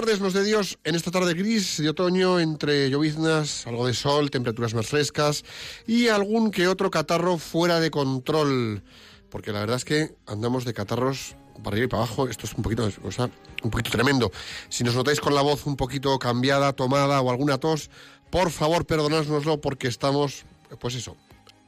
[0.00, 4.30] Tardes, los de Dios, en esta tarde gris de otoño, entre lloviznas, algo de sol,
[4.30, 5.44] temperaturas más frescas
[5.86, 8.82] y algún que otro catarro fuera de control.
[9.28, 12.54] Porque la verdad es que andamos de catarros para arriba y para abajo, esto es
[12.54, 13.28] un poquito, o sea,
[13.62, 14.32] un poquito tremendo.
[14.70, 17.90] Si nos notáis con la voz un poquito cambiada, tomada o alguna tos,
[18.30, 20.46] por favor perdonádnoslo porque estamos,
[20.80, 21.18] pues eso,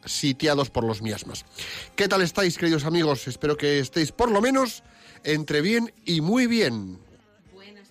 [0.07, 1.45] sitiados por los miasmas.
[1.97, 3.29] ¿Qué tal estáis, queridos amigos?
[3.29, 4.85] Espero que estéis por lo menos
[5.23, 6.99] entre bien y muy bien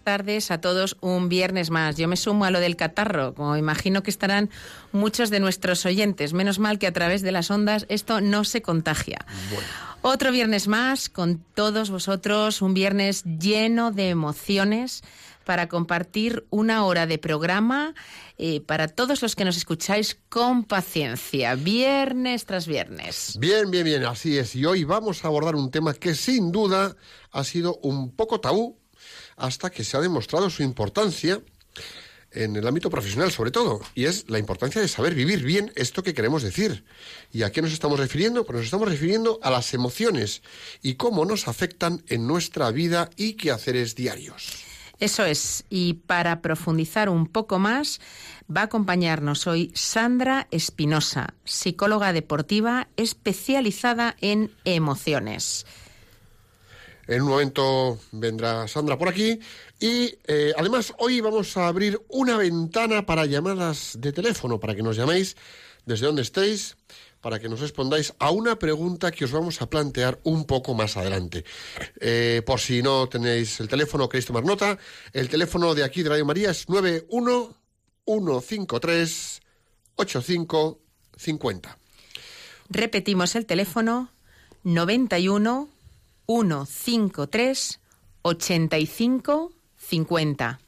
[0.02, 1.95] tardes a todos un viernes más.
[1.97, 4.49] Yo me sumo a lo del catarro, como imagino que estarán
[4.91, 6.33] muchos de nuestros oyentes.
[6.33, 9.25] Menos mal que a través de las ondas esto no se contagia.
[10.02, 15.03] Otro viernes más con todos vosotros, un viernes lleno de emociones
[15.45, 17.94] para compartir una hora de programa
[18.38, 23.38] eh, para todos los que nos escucháis con paciencia, viernes tras viernes.
[23.39, 24.55] Bien, bien, bien, así es.
[24.55, 26.95] Y hoy vamos a abordar un tema que sin duda
[27.31, 28.81] ha sido un poco tabú
[29.38, 31.42] hasta que se ha demostrado su importancia
[32.31, 36.03] en el ámbito profesional sobre todo, y es la importancia de saber vivir bien esto
[36.03, 36.86] que queremos decir.
[37.31, 38.46] ¿Y a qué nos estamos refiriendo?
[38.46, 40.42] Pues nos estamos refiriendo a las emociones
[40.81, 44.50] y cómo nos afectan en nuestra vida y quehaceres diarios.
[45.00, 48.00] Eso es, y para profundizar un poco más,
[48.56, 55.66] va a acompañarnos hoy Sandra Espinosa, psicóloga deportiva especializada en emociones.
[57.11, 59.38] En un momento vendrá Sandra por aquí
[59.81, 64.81] y eh, además hoy vamos a abrir una ventana para llamadas de teléfono, para que
[64.81, 65.35] nos llaméis
[65.85, 66.77] desde donde estéis,
[67.19, 70.95] para que nos respondáis a una pregunta que os vamos a plantear un poco más
[70.95, 71.44] adelante.
[72.00, 74.79] Eh, por si no tenéis el teléfono, queréis tomar nota,
[75.11, 79.41] el teléfono de aquí de Radio María es 91153
[79.95, 81.77] 8550.
[82.69, 84.13] Repetimos el teléfono
[84.63, 85.81] 91
[86.27, 87.79] 153
[88.23, 90.59] 85 50.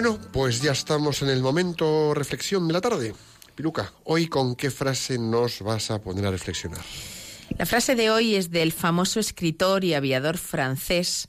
[0.00, 3.16] Bueno, pues ya estamos en el momento reflexión de la tarde.
[3.56, 6.78] Piluca, hoy con qué frase nos vas a poner a reflexionar.
[7.58, 11.26] La frase de hoy es del famoso escritor y aviador francés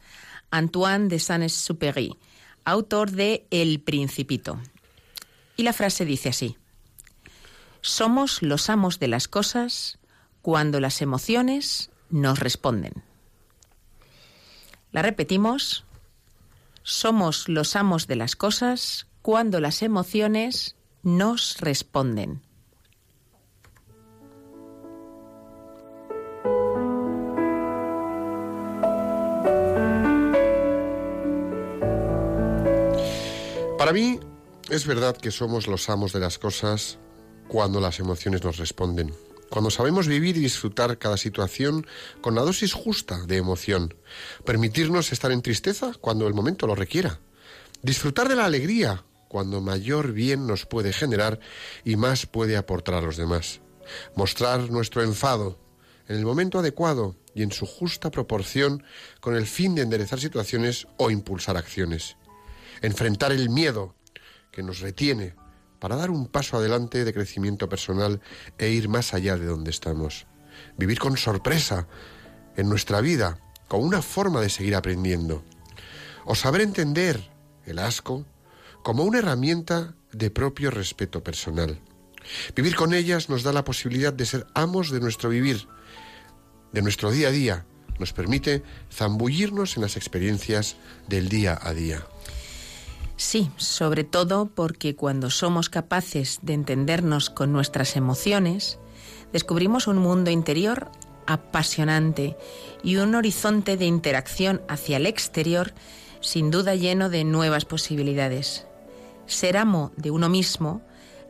[0.52, 2.16] Antoine de Saint-Exupéry,
[2.64, 4.62] autor de El Principito.
[5.58, 6.56] Y la frase dice así:
[7.82, 9.98] Somos los amos de las cosas
[10.44, 12.94] cuando las emociones nos responden.
[14.92, 15.86] La repetimos
[16.84, 22.42] somos los amos de las cosas cuando las emociones nos responden.
[33.78, 34.20] Para mí
[34.70, 37.00] es verdad que somos los amos de las cosas
[37.48, 39.14] cuando las emociones nos responden.
[39.50, 41.88] Cuando sabemos vivir y disfrutar cada situación
[42.22, 43.96] con la dosis justa de emoción,
[44.46, 47.20] permitirnos estar en tristeza cuando el momento lo requiera,
[47.82, 51.40] disfrutar de la alegría cuando mayor bien nos puede generar
[51.84, 53.62] y más puede aportar a los demás,
[54.16, 55.58] mostrar nuestro enfado
[56.08, 58.84] en el momento adecuado y en su justa proporción
[59.20, 62.18] con el fin de enderezar situaciones o impulsar acciones,
[62.82, 63.96] enfrentar el miedo
[64.52, 65.36] que nos retiene
[65.80, 68.22] para dar un paso adelante de crecimiento personal
[68.58, 70.28] e ir más allá de donde estamos.
[70.78, 71.88] Vivir con sorpresa
[72.58, 75.44] en nuestra vida como una forma de seguir aprendiendo.
[76.26, 77.32] O saber entender
[77.66, 78.26] el asco
[78.84, 81.80] como una herramienta de propio respeto personal.
[82.56, 85.68] Vivir con ellas nos da la posibilidad de ser amos de nuestro vivir,
[86.74, 87.66] de nuestro día a día.
[88.00, 90.76] Nos permite zambullirnos en las experiencias
[91.08, 92.06] del día a día.
[93.20, 98.80] Sí, sobre todo porque cuando somos capaces de entendernos con nuestras emociones,
[99.34, 100.90] descubrimos un mundo interior
[101.28, 102.38] apasionante
[102.82, 105.74] y un horizonte de interacción hacia el exterior
[106.22, 108.66] sin duda lleno de nuevas posibilidades.
[109.26, 110.82] Ser amo de uno mismo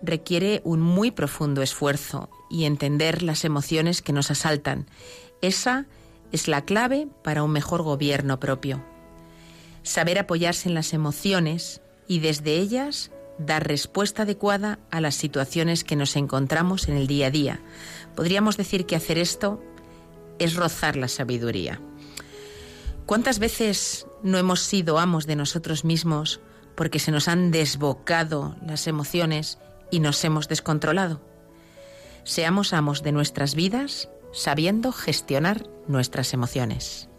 [0.04, 4.86] requiere un muy profundo esfuerzo y entender las emociones que nos asaltan.
[5.42, 5.88] Esa
[6.32, 8.80] es la clave para un mejor gobierno propio.
[9.90, 13.10] Saber apoyarse en las emociones y desde ellas
[13.40, 17.60] dar respuesta adecuada a las situaciones que nos encontramos en el día a día.
[18.16, 19.64] Podríamos decir que hacer esto
[20.38, 21.82] es rozar la sabiduría.
[23.08, 26.40] ¿Cuántas veces no hemos sido amos de nosotros mismos
[26.76, 29.58] porque se nos han desbocado las emociones
[29.90, 31.20] y nos hemos descontrolado?
[32.26, 37.10] Seamos amos de nuestras vidas sabiendo gestionar nuestras emociones.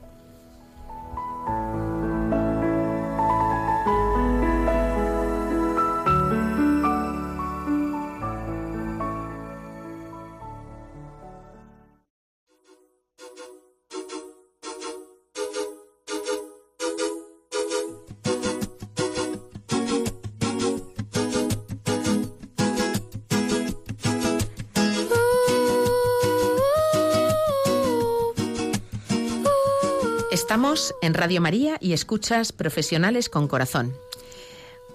[30.30, 33.96] Estamos en Radio María y escuchas Profesionales con Corazón.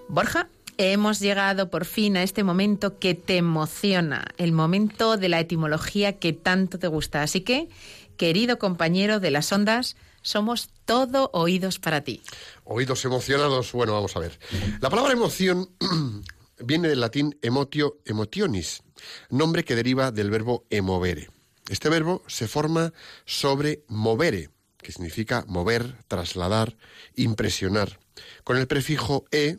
[0.08, 0.48] Borja,
[0.78, 6.18] hemos llegado por fin a este momento que te emociona, el momento de la etimología
[6.18, 7.22] que tanto te gusta.
[7.22, 7.68] Así que,
[8.16, 12.22] querido compañero de las ondas, somos todo oídos para ti.
[12.64, 13.72] Oídos emocionados.
[13.72, 14.38] Bueno, vamos a ver.
[14.80, 15.68] La palabra emoción
[16.64, 18.82] viene del latín emotio emotionis,
[19.28, 21.28] nombre que deriva del verbo emovere.
[21.68, 22.94] Este verbo se forma
[23.26, 24.50] sobre movere,
[24.86, 26.76] que significa mover, trasladar,
[27.16, 27.98] impresionar,
[28.44, 29.58] con el prefijo e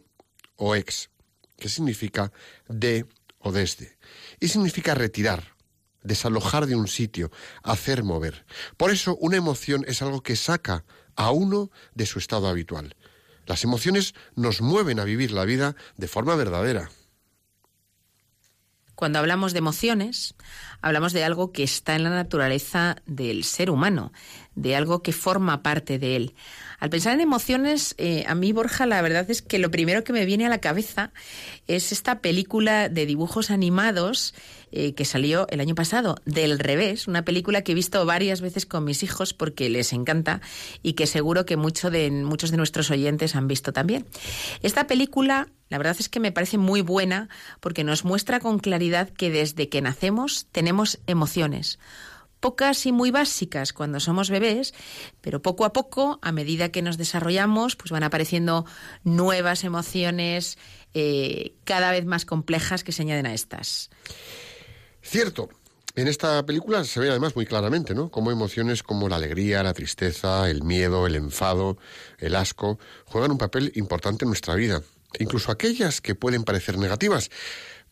[0.56, 1.12] o ex,
[1.60, 2.32] que significa
[2.70, 3.04] de
[3.40, 3.98] o desde,
[4.40, 5.52] y significa retirar,
[6.02, 7.30] desalojar de un sitio,
[7.62, 8.46] hacer mover.
[8.78, 10.86] Por eso una emoción es algo que saca
[11.18, 12.96] a uno de su estado habitual.
[13.46, 16.90] Las emociones nos mueven a vivir la vida de forma verdadera.
[18.96, 20.36] Cuando hablamos de emociones,
[20.82, 24.12] hablamos de algo que está en la naturaleza del ser humano,
[24.56, 26.36] de algo que forma parte de él.
[26.80, 30.14] Al pensar en emociones, eh, a mí, Borja, la verdad es que lo primero que
[30.14, 31.12] me viene a la cabeza
[31.68, 34.36] es esta película de dibujos animados
[34.72, 38.66] eh, que salió el año pasado, Del Revés, una película que he visto varias veces
[38.66, 40.42] con mis hijos porque les encanta
[40.84, 44.06] y que seguro que mucho de, muchos de nuestros oyentes han visto también.
[44.62, 47.30] Esta película, la verdad es que me parece muy buena
[47.62, 50.67] porque nos muestra con claridad que desde que nacemos tenemos
[51.08, 51.80] emociones
[52.40, 54.74] pocas y muy básicas cuando somos bebés,
[55.22, 58.66] pero poco a poco, a medida que nos desarrollamos, pues van apareciendo
[59.04, 60.58] nuevas emociones
[60.94, 63.90] eh, cada vez más complejas que se añaden a estas.
[65.02, 65.50] Cierto.
[65.96, 68.12] En esta película se ve además muy claramente, ¿no?
[68.12, 71.80] Cómo emociones como la alegría, la tristeza, el miedo, el enfado,
[72.20, 74.84] el asco, juegan un papel importante en nuestra vida.
[75.18, 77.32] Incluso aquellas que pueden parecer negativas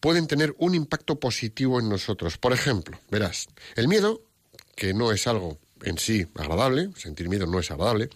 [0.06, 2.38] pueden tener un impacto positivo en nosotros.
[2.38, 4.22] Por ejemplo, verás, el miedo
[4.76, 8.12] que no es algo en sí agradable, sentir miedo no es agradable,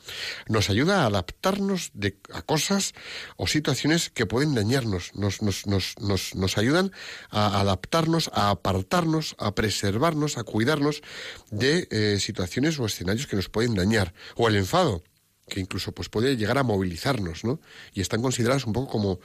[0.48, 2.94] nos ayuda a adaptarnos de, a cosas
[3.38, 5.96] o situaciones que pueden dañarnos, nos, nos, nos,
[6.36, 6.92] nos, ayudan
[7.32, 11.02] a adaptarnos, a apartarnos, a preservarnos, a cuidarnos
[11.50, 14.14] de eh, situaciones o escenarios que nos pueden dañar.
[14.36, 15.02] O el enfado,
[15.50, 17.60] que incluso pues puede llegar a movilizarnos, ¿no?
[17.94, 19.20] Y están consideradas un poco como,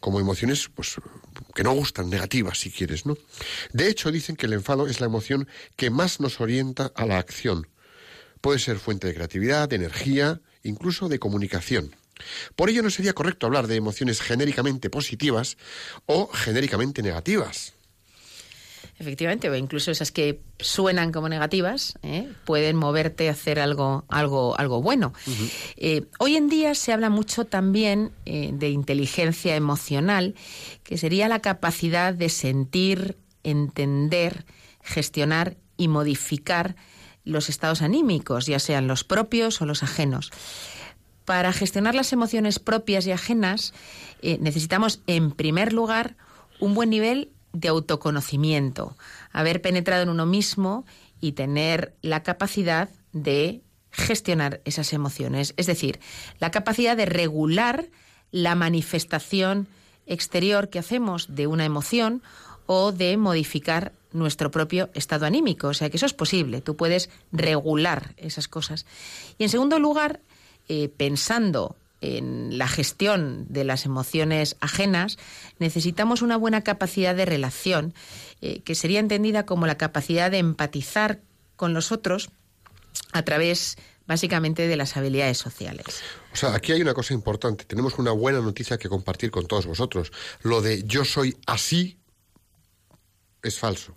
[0.00, 0.96] como emociones pues
[1.56, 3.16] que no gustan, negativas si quieres, ¿no?
[3.72, 7.18] De hecho, dicen que el enfado es la emoción que más nos orienta a la
[7.18, 7.66] acción.
[8.42, 11.96] Puede ser fuente de creatividad, de energía, incluso de comunicación.
[12.56, 15.56] Por ello no sería correcto hablar de emociones genéricamente positivas
[16.04, 17.72] o genéricamente negativas.
[18.98, 22.32] Efectivamente, o incluso esas que suenan como negativas, ¿eh?
[22.46, 25.12] pueden moverte a hacer algo, algo, algo bueno.
[25.76, 30.34] Eh, hoy en día se habla mucho también eh, de inteligencia emocional,
[30.82, 34.46] que sería la capacidad de sentir, entender,
[34.82, 36.74] gestionar y modificar
[37.22, 40.32] los estados anímicos, ya sean los propios o los ajenos.
[41.26, 43.74] Para gestionar las emociones propias y ajenas,
[44.22, 46.16] necesitamos, en primer lugar,
[46.60, 48.96] un buen nivel de autoconocimiento,
[49.32, 50.84] haber penetrado en uno mismo
[51.20, 55.98] y tener la capacidad de gestionar esas emociones, es decir,
[56.38, 57.86] la capacidad de regular
[58.30, 59.68] la manifestación
[60.04, 62.22] exterior que hacemos de una emoción
[62.66, 65.68] o de modificar nuestro propio estado anímico.
[65.68, 68.84] O sea que eso es posible, tú puedes regular esas cosas.
[69.38, 70.20] Y en segundo lugar,
[70.68, 75.18] eh, pensando en la gestión de las emociones ajenas,
[75.58, 77.94] necesitamos una buena capacidad de relación,
[78.40, 81.20] eh, que sería entendida como la capacidad de empatizar
[81.56, 82.30] con los otros
[83.12, 83.76] a través
[84.06, 86.02] básicamente de las habilidades sociales.
[86.32, 87.64] O sea, aquí hay una cosa importante.
[87.64, 90.12] Tenemos una buena noticia que compartir con todos vosotros.
[90.42, 91.98] Lo de yo soy así
[93.42, 93.96] es falso.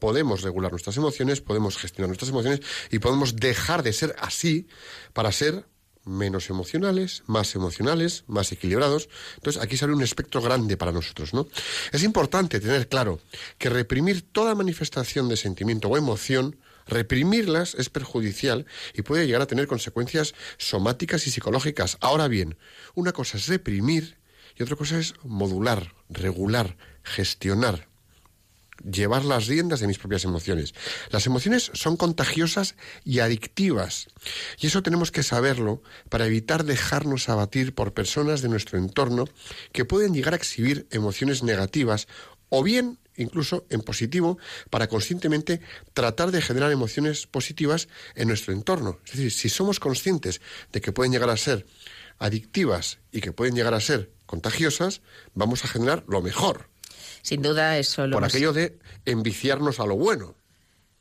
[0.00, 4.66] Podemos regular nuestras emociones, podemos gestionar nuestras emociones y podemos dejar de ser así
[5.12, 5.66] para ser
[6.06, 9.08] menos emocionales, más emocionales, más equilibrados.
[9.34, 11.46] Entonces, aquí sale un espectro grande para nosotros, ¿no?
[11.92, 13.20] Es importante tener claro
[13.58, 19.46] que reprimir toda manifestación de sentimiento o emoción Reprimirlas es perjudicial y puede llegar a
[19.46, 21.98] tener consecuencias somáticas y psicológicas.
[22.00, 22.56] Ahora bien,
[22.94, 24.18] una cosa es reprimir
[24.56, 27.88] y otra cosa es modular, regular, gestionar,
[28.84, 30.74] llevar las riendas de mis propias emociones.
[31.10, 34.08] Las emociones son contagiosas y adictivas.
[34.58, 39.26] Y eso tenemos que saberlo para evitar dejarnos abatir por personas de nuestro entorno
[39.72, 42.08] que pueden llegar a exhibir emociones negativas
[42.48, 44.38] o bien incluso en positivo,
[44.70, 45.60] para conscientemente
[45.94, 48.98] tratar de generar emociones positivas en nuestro entorno.
[49.06, 50.40] Es decir, si somos conscientes
[50.72, 51.66] de que pueden llegar a ser
[52.18, 55.02] adictivas y que pueden llegar a ser contagiosas,
[55.34, 56.68] vamos a generar lo mejor.
[57.26, 60.36] Sin duda eso lo Por aquello de enviciarnos a lo bueno.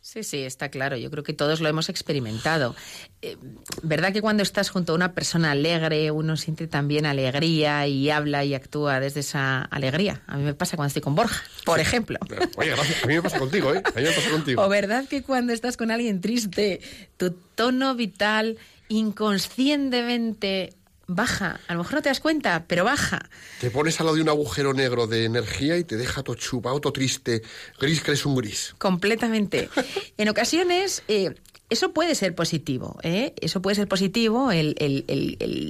[0.01, 0.97] Sí, sí, está claro.
[0.97, 2.75] Yo creo que todos lo hemos experimentado.
[3.21, 3.37] Eh,
[3.83, 8.43] ¿Verdad que cuando estás junto a una persona alegre, uno siente también alegría y habla
[8.43, 10.23] y actúa desde esa alegría?
[10.25, 12.17] A mí me pasa cuando estoy con Borja, por ejemplo.
[12.57, 13.03] Oye, gracias.
[13.03, 13.83] A mí me pasa contigo, ¿eh?
[13.85, 14.63] A mí me pasa contigo.
[14.63, 16.81] O verdad que cuando estás con alguien triste,
[17.17, 18.57] tu tono vital
[18.89, 20.73] inconscientemente
[21.07, 21.59] baja.
[21.67, 23.29] A lo mejor no te das cuenta, pero baja.
[23.59, 26.79] Te pones al lado de un agujero negro de energía y te deja todo chupado,
[26.79, 27.41] todo triste.
[27.79, 28.75] Gris que eres un gris.
[28.77, 29.69] Completamente.
[30.17, 31.03] en ocasiones.
[31.07, 31.35] Eh,
[31.69, 33.33] eso puede ser positivo, ¿eh?
[33.41, 34.75] Eso puede ser positivo, el,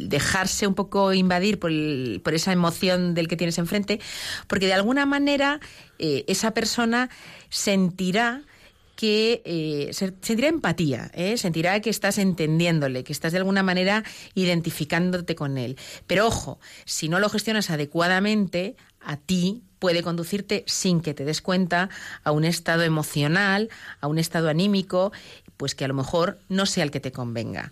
[0.10, 1.72] dejarse un poco invadir por,
[2.34, 4.02] esa emoción del que tienes enfrente,
[4.48, 5.62] porque de alguna manera
[5.98, 7.10] eh, esa persona
[7.50, 8.44] sentirá
[8.96, 11.38] que eh, sentirá empatía, ¿eh?
[11.38, 15.78] sentirá que estás entendiéndole, que estás de alguna manera identificándote con él.
[16.08, 21.42] Pero ojo, si no lo gestionas adecuadamente, a ti puede conducirte sin que te des
[21.42, 21.90] cuenta
[22.24, 23.70] a un estado emocional,
[24.02, 25.12] a un estado anímico,
[25.58, 27.72] pues que a lo mejor no sea el que te convenga.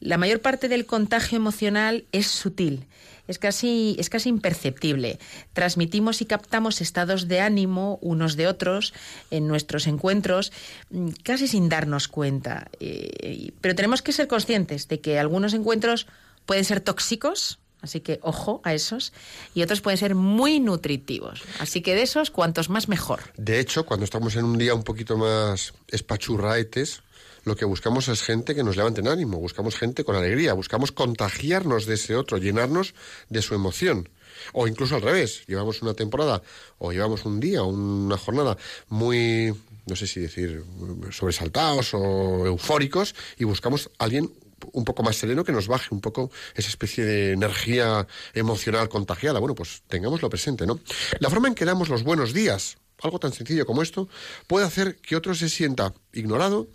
[0.00, 2.86] La mayor parte del contagio emocional es sutil
[3.30, 5.18] es casi, es casi imperceptible.
[5.52, 8.92] Transmitimos y captamos estados de ánimo unos de otros
[9.30, 10.52] en nuestros encuentros
[10.90, 12.70] mm, casi sin darnos cuenta.
[12.80, 16.06] Eh, pero tenemos que ser conscientes de que algunos encuentros
[16.44, 19.14] pueden ser tóxicos, Así que ojo a esos.
[19.54, 21.40] Y otros pueden ser muy nutritivos.
[21.60, 23.20] Así que de esos, cuantos más mejor.
[23.38, 27.02] De hecho, cuando estamos en un día un poquito más espachurraetes,
[27.44, 30.92] lo que buscamos es gente que nos levante en ánimo, buscamos gente con alegría, buscamos
[30.92, 32.94] contagiarnos de ese otro, llenarnos
[33.28, 34.08] de su emoción.
[34.52, 36.42] O incluso al revés, llevamos una temporada
[36.78, 38.56] o llevamos un día o una jornada
[38.88, 39.54] muy,
[39.86, 40.64] no sé si decir,
[41.10, 44.30] sobresaltados o eufóricos y buscamos a alguien
[44.72, 49.40] un poco más sereno que nos baje un poco esa especie de energía emocional contagiada.
[49.40, 50.80] Bueno, pues tengámoslo presente, ¿no?
[51.18, 54.08] La forma en que damos los buenos días, algo tan sencillo como esto,
[54.46, 56.68] puede hacer que otro se sienta ignorado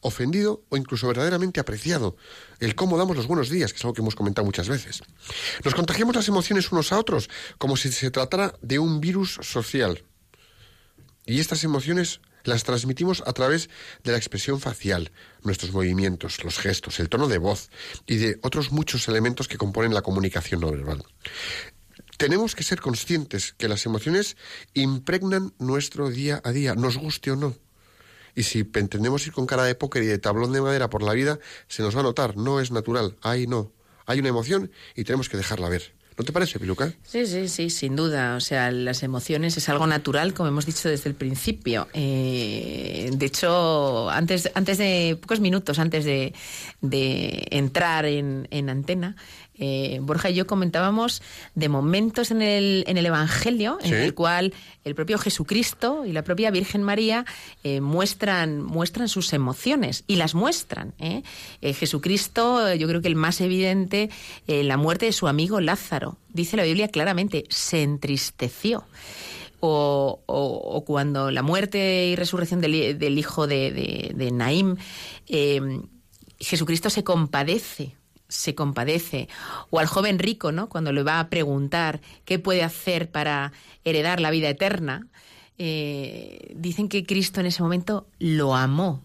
[0.00, 2.16] ofendido o incluso verdaderamente apreciado.
[2.60, 5.02] El cómo damos los buenos días, que es algo que hemos comentado muchas veces.
[5.64, 7.28] Nos contagiamos las emociones unos a otros
[7.58, 10.04] como si se tratara de un virus social.
[11.26, 13.68] Y estas emociones las transmitimos a través
[14.02, 15.12] de la expresión facial,
[15.42, 17.70] nuestros movimientos, los gestos, el tono de voz
[18.06, 21.04] y de otros muchos elementos que componen la comunicación no verbal.
[22.16, 24.36] Tenemos que ser conscientes que las emociones
[24.74, 27.54] impregnan nuestro día a día, nos guste o no.
[28.38, 31.12] Y si pretendemos ir con cara de póker y de tablón de madera por la
[31.12, 33.72] vida, se nos va a notar, no es natural, ahí no.
[34.06, 35.92] Hay una emoción y tenemos que dejarla ver.
[36.16, 36.92] ¿No te parece, Piluca?
[37.02, 38.36] Sí, sí, sí, sin duda.
[38.36, 41.88] O sea, las emociones es algo natural, como hemos dicho desde el principio.
[41.94, 46.32] Eh, de hecho, antes, antes de, pocos minutos antes de,
[47.50, 49.16] entrar en, en antena,
[49.58, 51.22] eh, Borja y yo comentábamos
[51.54, 56.22] de momentos en el, en el Evangelio en el cual el propio Jesucristo y la
[56.22, 57.24] propia Virgen María
[57.64, 60.94] eh, muestran, muestran sus emociones y las muestran.
[60.98, 61.22] ¿eh?
[61.60, 64.10] Jesucristo, yo creo que el más evidente,
[64.46, 66.16] la muerte de su amigo Lázaro.
[66.28, 68.84] Dice la Biblia claramente, se entristeció.
[69.60, 74.76] O, cuando la muerte y resurrección del, hijo de, de, de Naim
[76.38, 77.97] Jesucristo se compadece
[78.28, 79.28] se compadece.
[79.70, 80.68] O al joven rico, ¿no?
[80.68, 83.52] Cuando le va a preguntar qué puede hacer para
[83.84, 85.06] heredar la vida eterna,
[85.58, 89.02] eh, dicen que Cristo en ese momento lo amó.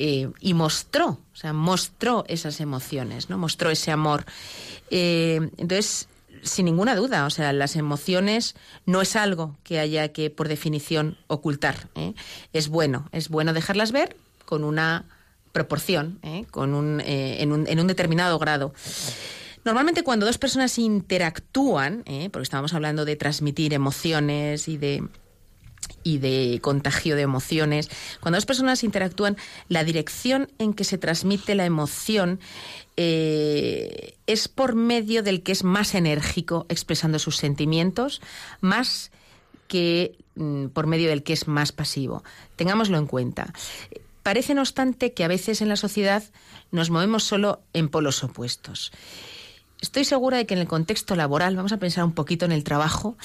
[0.00, 3.38] Eh, y mostró, o sea, mostró esas emociones, ¿no?
[3.38, 4.26] Mostró ese amor.
[4.90, 6.08] Eh, entonces,
[6.42, 8.54] sin ninguna duda, o sea, las emociones
[8.86, 11.88] no es algo que haya que, por definición, ocultar.
[12.52, 15.04] Es bueno, es bueno dejarlas ver con una
[15.52, 18.72] proporción, con un, en, un, en un determinado grado.
[19.64, 25.02] Normalmente cuando dos personas interactúan, porque estábamos hablando de transmitir emociones y de
[26.02, 27.90] y de contagio de emociones.
[28.20, 29.36] Cuando dos personas interactúan,
[29.68, 32.40] la dirección en que se transmite la emoción
[32.96, 38.20] eh, es por medio del que es más enérgico expresando sus sentimientos,
[38.60, 39.10] más
[39.66, 42.24] que mm, por medio del que es más pasivo.
[42.56, 43.52] Tengámoslo en cuenta.
[44.28, 46.22] Parece, no obstante, que a veces en la sociedad
[46.70, 48.92] nos movemos solo en polos opuestos.
[49.80, 52.62] Estoy segura de que en el contexto laboral, vamos a pensar un poquito en el
[52.62, 53.16] trabajo,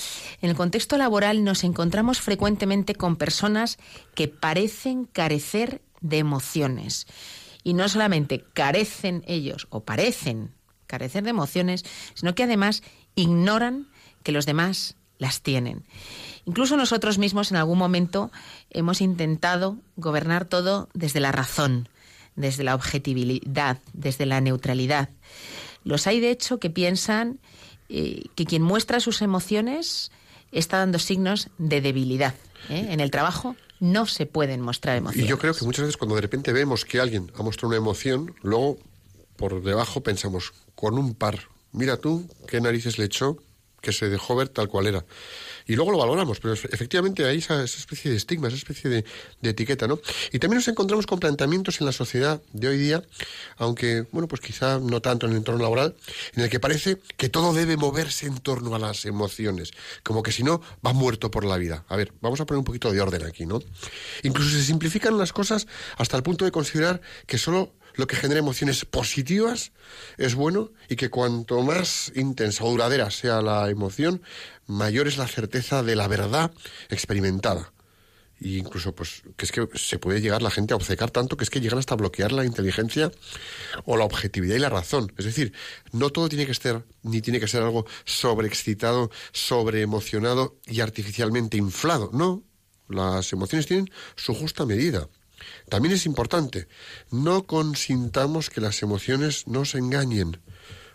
[0.42, 3.80] en el contexto laboral nos encontramos frecuentemente con personas
[4.16, 7.06] que parecen carecer de emociones.
[7.66, 10.54] Y no solamente carecen ellos o parecen
[10.88, 11.84] carecer de emociones,
[12.14, 12.82] sino que además
[13.16, 13.90] ignoran
[14.24, 15.84] que los demás las tienen.
[16.46, 18.32] Incluso nosotros mismos en algún momento
[18.70, 21.88] hemos intentado gobernar todo desde la razón,
[22.36, 25.10] desde la objetividad, desde la neutralidad.
[25.84, 27.40] Los hay, de hecho, que piensan
[27.90, 30.12] eh, que quien muestra sus emociones
[30.52, 32.36] está dando signos de debilidad.
[32.70, 32.88] ¿eh?
[32.90, 35.26] En el trabajo no se pueden mostrar emociones.
[35.26, 37.78] Y yo creo que muchas veces cuando de repente vemos que alguien ha mostrado una
[37.78, 38.78] emoción, luego
[39.36, 41.40] por debajo pensamos, con un par,
[41.72, 43.38] mira tú qué narices le echó
[43.82, 45.06] que se dejó ver tal cual era
[45.68, 49.06] y luego lo valoramos, pero efectivamente hay esa, especie de estigma, esa especie de,
[49.42, 50.00] etiqueta, ¿no?
[50.32, 53.04] Y también nos encontramos con planteamientos en la sociedad de hoy día,
[53.58, 55.96] aunque, bueno, pues quizá no tanto en el entorno laboral,
[56.36, 59.72] en el que parece que todo debe moverse en torno a las emociones,
[60.04, 61.86] como que si no, va muerto por la vida.
[61.88, 63.62] A ver, vamos a poner un poquito de orden aquí, ¿no?
[64.24, 68.40] Incluso se simplifican las cosas hasta el punto de considerar que solo lo que genera
[68.40, 69.72] emociones positivas
[70.18, 74.22] es bueno y que cuanto más intensa o duradera sea la emoción,
[74.68, 76.52] mayor es la certeza de la verdad
[76.90, 77.74] experimentada.
[78.40, 81.46] Y incluso, pues, que es que se puede llegar la gente a obcecar tanto que
[81.46, 83.10] es que llegan hasta bloquear la inteligencia
[83.86, 85.14] o la objetividad y la razón.
[85.18, 85.54] Es decir,
[85.94, 92.10] no todo tiene que ser, ni tiene que ser algo sobreexcitado, sobreemocionado y artificialmente inflado.
[92.12, 92.44] No,
[92.90, 95.08] las emociones tienen su justa medida.
[95.70, 96.68] También es importante,
[97.12, 100.40] no consintamos que las emociones nos engañen,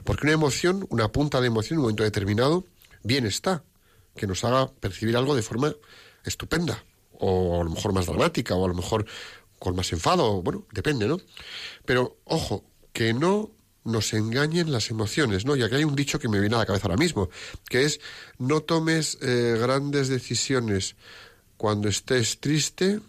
[0.05, 2.65] porque una emoción, una punta de emoción en un momento determinado,
[3.03, 3.63] bien está,
[4.17, 5.75] que nos haga percibir algo de forma
[6.25, 6.85] estupenda,
[7.19, 9.07] o a lo mejor más dramática, o a lo mejor
[9.59, 11.19] con más enfado, bueno, depende, ¿no?
[11.85, 13.51] Pero ojo, que no
[13.85, 15.57] nos engañen las emociones, ¿no?
[15.57, 17.31] Ya que hay un dicho que me viene a la cabeza ahora mismo,
[17.69, 18.01] que es
[18.39, 20.97] no tomes eh, grandes decisiones
[21.57, 23.01] cuando estés triste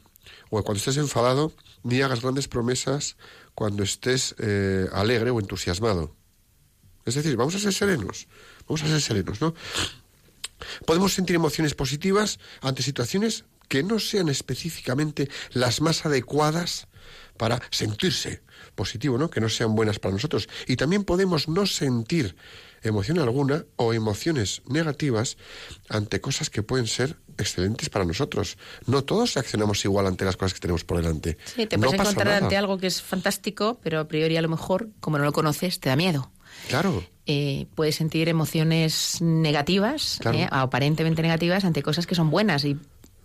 [0.50, 3.18] o cuando estés enfadado, ni hagas grandes promesas
[3.56, 6.16] cuando estés eh, alegre o entusiasmado.
[7.06, 8.28] Es decir, vamos a ser serenos,
[8.68, 9.54] vamos a ser serenos, ¿no?
[10.86, 16.88] Podemos sentir emociones positivas ante situaciones que no sean específicamente las más adecuadas
[17.38, 18.42] para sentirse
[18.76, 19.30] positivo, ¿no?
[19.30, 20.50] Que no sean buenas para nosotros.
[20.68, 22.36] Y también podemos no sentir
[22.82, 25.38] emoción alguna o emociones negativas
[25.90, 28.58] ante cosas que pueden ser excelentes para nosotros.
[28.86, 31.38] No todos accionamos igual ante las cosas que tenemos por delante.
[31.46, 34.90] Sí, te puedes encontrar ante algo que es fantástico, pero a priori a lo mejor,
[35.00, 36.32] como no lo conoces, te da miedo.
[36.68, 37.04] Claro.
[37.26, 42.78] Eh, puedes sentir emociones negativas, eh, aparentemente negativas, ante cosas que son buenas y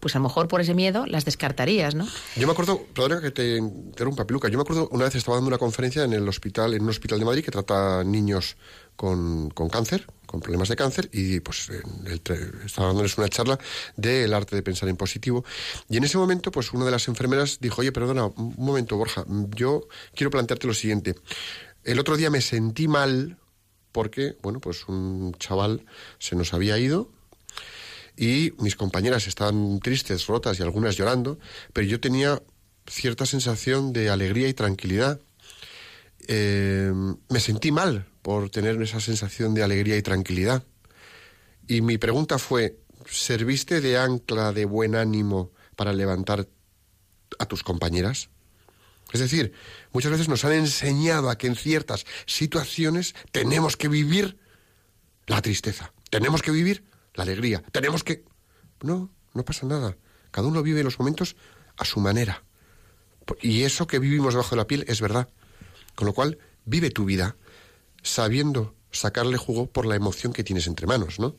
[0.05, 2.07] pues a lo mejor por ese miedo las descartarías, ¿no?
[2.37, 5.49] Yo me acuerdo, perdona que te interrumpa, Piluca, yo me acuerdo una vez estaba dando
[5.49, 8.59] una conferencia en el hospital, en un hospital de Madrid que trata niños
[8.97, 11.71] con, con cáncer, con problemas de cáncer, y pues
[12.62, 13.59] estaba dándoles una charla
[13.97, 15.43] del arte de pensar en positivo.
[15.88, 19.25] Y en ese momento, pues una de las enfermeras dijo, oye, perdona, un momento, Borja,
[19.57, 21.14] yo quiero plantearte lo siguiente.
[21.83, 23.38] El otro día me sentí mal
[23.90, 25.87] porque, bueno, pues un chaval
[26.19, 27.11] se nos había ido,
[28.16, 31.38] y mis compañeras estaban tristes, rotas y algunas llorando,
[31.72, 32.40] pero yo tenía
[32.87, 35.20] cierta sensación de alegría y tranquilidad.
[36.27, 36.92] Eh,
[37.29, 40.64] me sentí mal por tener esa sensación de alegría y tranquilidad.
[41.66, 46.46] Y mi pregunta fue, ¿serviste de ancla de buen ánimo para levantar
[47.38, 48.29] a tus compañeras?
[49.12, 49.53] Es decir,
[49.92, 54.38] muchas veces nos han enseñado a que en ciertas situaciones tenemos que vivir
[55.27, 57.62] la tristeza, tenemos que vivir la alegría.
[57.72, 58.24] Tenemos que...
[58.83, 59.96] No, no pasa nada.
[60.31, 61.37] Cada uno vive los momentos
[61.77, 62.44] a su manera.
[63.40, 65.29] Y eso que vivimos bajo la piel es verdad.
[65.94, 67.37] Con lo cual, vive tu vida
[68.03, 71.37] sabiendo sacarle jugo por la emoción que tienes entre manos, ¿no?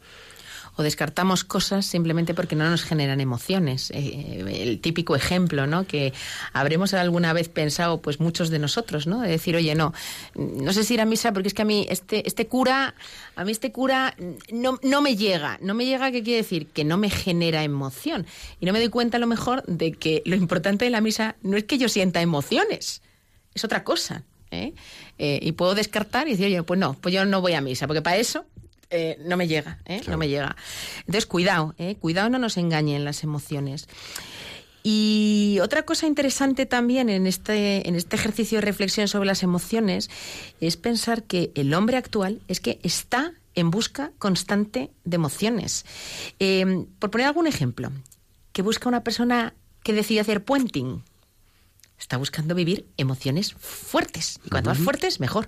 [0.76, 3.92] O descartamos cosas simplemente porque no nos generan emociones.
[3.92, 5.86] Eh, el típico ejemplo, ¿no?
[5.88, 6.14] Que
[6.54, 9.22] habremos alguna vez pensado, pues muchos de nosotros, ¿no?
[9.22, 9.94] De decir, oye, no,
[10.36, 12.96] no sé si ir a misa porque es que a mí este, este cura,
[13.36, 14.16] a mí este cura
[14.52, 15.58] no, no me llega.
[15.62, 16.68] No me llega, ¿qué quiere decir?
[16.68, 18.26] Que no me genera emoción.
[18.60, 21.36] Y no me doy cuenta a lo mejor de que lo importante de la misa
[21.42, 23.02] no es que yo sienta emociones,
[23.54, 24.24] es otra cosa.
[24.52, 24.74] ¿eh?
[25.18, 27.88] Eh, y puedo descartar y decir, oye, pues no, pues yo no voy a misa,
[27.88, 28.46] porque para eso
[28.90, 30.02] eh, no me llega, ¿eh?
[30.08, 30.56] no me llega.
[31.00, 31.96] Entonces, cuidado, ¿eh?
[31.96, 33.88] cuidado, no nos engañen las emociones.
[34.84, 40.12] Y otra cosa interesante también en este, en este ejercicio de reflexión sobre las emociones
[40.62, 45.86] es pensar que el hombre actual es que está en busca constante de emociones.
[46.40, 47.92] Eh, por poner algún ejemplo,
[48.52, 51.04] que busca una persona que decide hacer puenting,
[52.00, 54.40] está buscando vivir emociones fuertes.
[54.44, 55.48] Y cuanto más fuertes, mejor.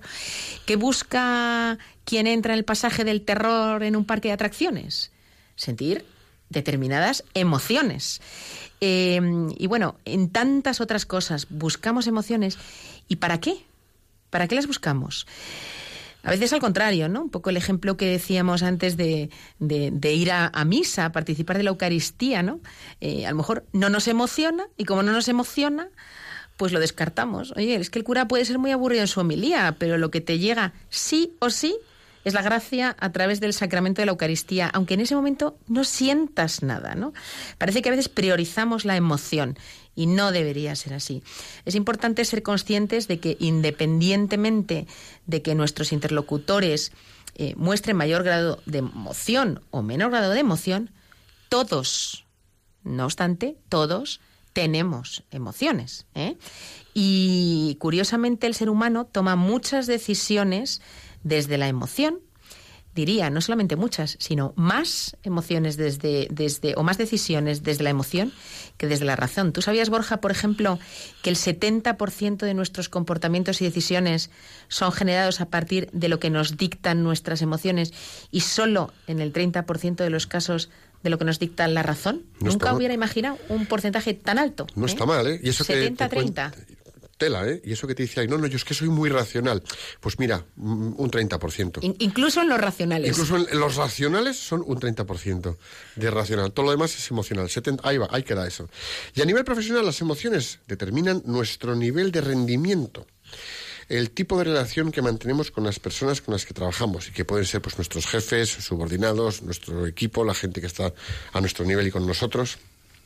[0.66, 5.12] ¿Qué busca quien entra en el pasaje del terror en un parque de atracciones?
[5.56, 6.06] Sentir
[6.50, 8.22] determinadas emociones.
[8.80, 9.20] Eh,
[9.58, 12.58] y bueno, en tantas otras cosas buscamos emociones.
[13.08, 13.66] ¿Y para qué?
[14.30, 15.26] ¿Para qué las buscamos?
[16.24, 17.22] A veces al contrario, ¿no?
[17.22, 19.30] Un poco el ejemplo que decíamos antes de,
[19.62, 22.60] ir a, misa, a participar de la Eucaristía, ¿no?
[23.00, 25.88] Eh, a lo mejor no nos emociona y como no nos emociona,
[26.58, 27.54] pues lo descartamos.
[27.56, 30.22] Oye, es que el cura puede ser muy aburrido en su homilía, pero lo que
[30.22, 31.78] te llega sí o sí
[32.26, 35.86] es la gracia a través del sacramento de la Eucaristía, aunque en ese momento no
[35.86, 37.14] sientas nada, ¿no?
[37.58, 39.58] Parece que a veces priorizamos la emoción
[39.96, 41.24] y no debería ser así.
[41.64, 44.88] Es importante ser conscientes de que independientemente
[45.26, 46.92] de que nuestros interlocutores
[47.36, 50.92] eh, muestren mayor grado de emoción o menor grado de emoción,
[51.48, 52.26] todos,
[52.84, 54.20] no obstante, todos
[54.58, 56.08] tenemos emociones.
[56.16, 56.36] ¿eh?
[56.96, 60.82] Y curiosamente el ser humano toma muchas decisiones
[61.22, 62.22] desde la emoción,
[62.96, 68.34] diría, no solamente muchas, sino más emociones desde, desde, o más decisiones desde la emoción
[68.78, 69.54] que desde la razón.
[69.54, 70.80] ¿Tú sabías, Borja, por ejemplo,
[71.22, 74.32] que el 70% de nuestros comportamientos y decisiones
[74.70, 77.94] son generados a partir de lo que nos dictan nuestras emociones
[78.32, 80.72] y solo en el 30% de los casos
[81.04, 82.24] de lo que nos dicta la razón.
[82.40, 84.68] Nunca hubiera imaginado un porcentaje tan alto.
[84.76, 85.08] No está ¿eh?
[85.08, 85.40] mal, ¿eh?
[85.44, 86.54] Y eso 70-30.
[87.18, 87.62] Tela, ¿eh?
[87.66, 89.64] Y eso que te dice ahí, no, no, yo es que soy muy racional.
[90.00, 91.96] Pues mira, mm, un 30%.
[92.00, 93.10] incluso en los racionales.
[93.10, 95.58] Incluso en los racionales son un 30%
[95.96, 96.52] de racional.
[96.52, 97.50] Todo lo demás es emocional.
[97.50, 98.70] 70, ahí va, ahí queda eso.
[99.16, 103.08] Y a nivel profesional, las emociones determinan nuestro nivel de rendimiento
[103.90, 107.26] el tipo de relación que mantenemos con las personas con las que trabajamos y que
[107.26, 110.94] pueden ser pues nuestros jefes, subordinados, nuestro equipo, la gente que está
[111.34, 112.58] a nuestro nivel y con nosotros.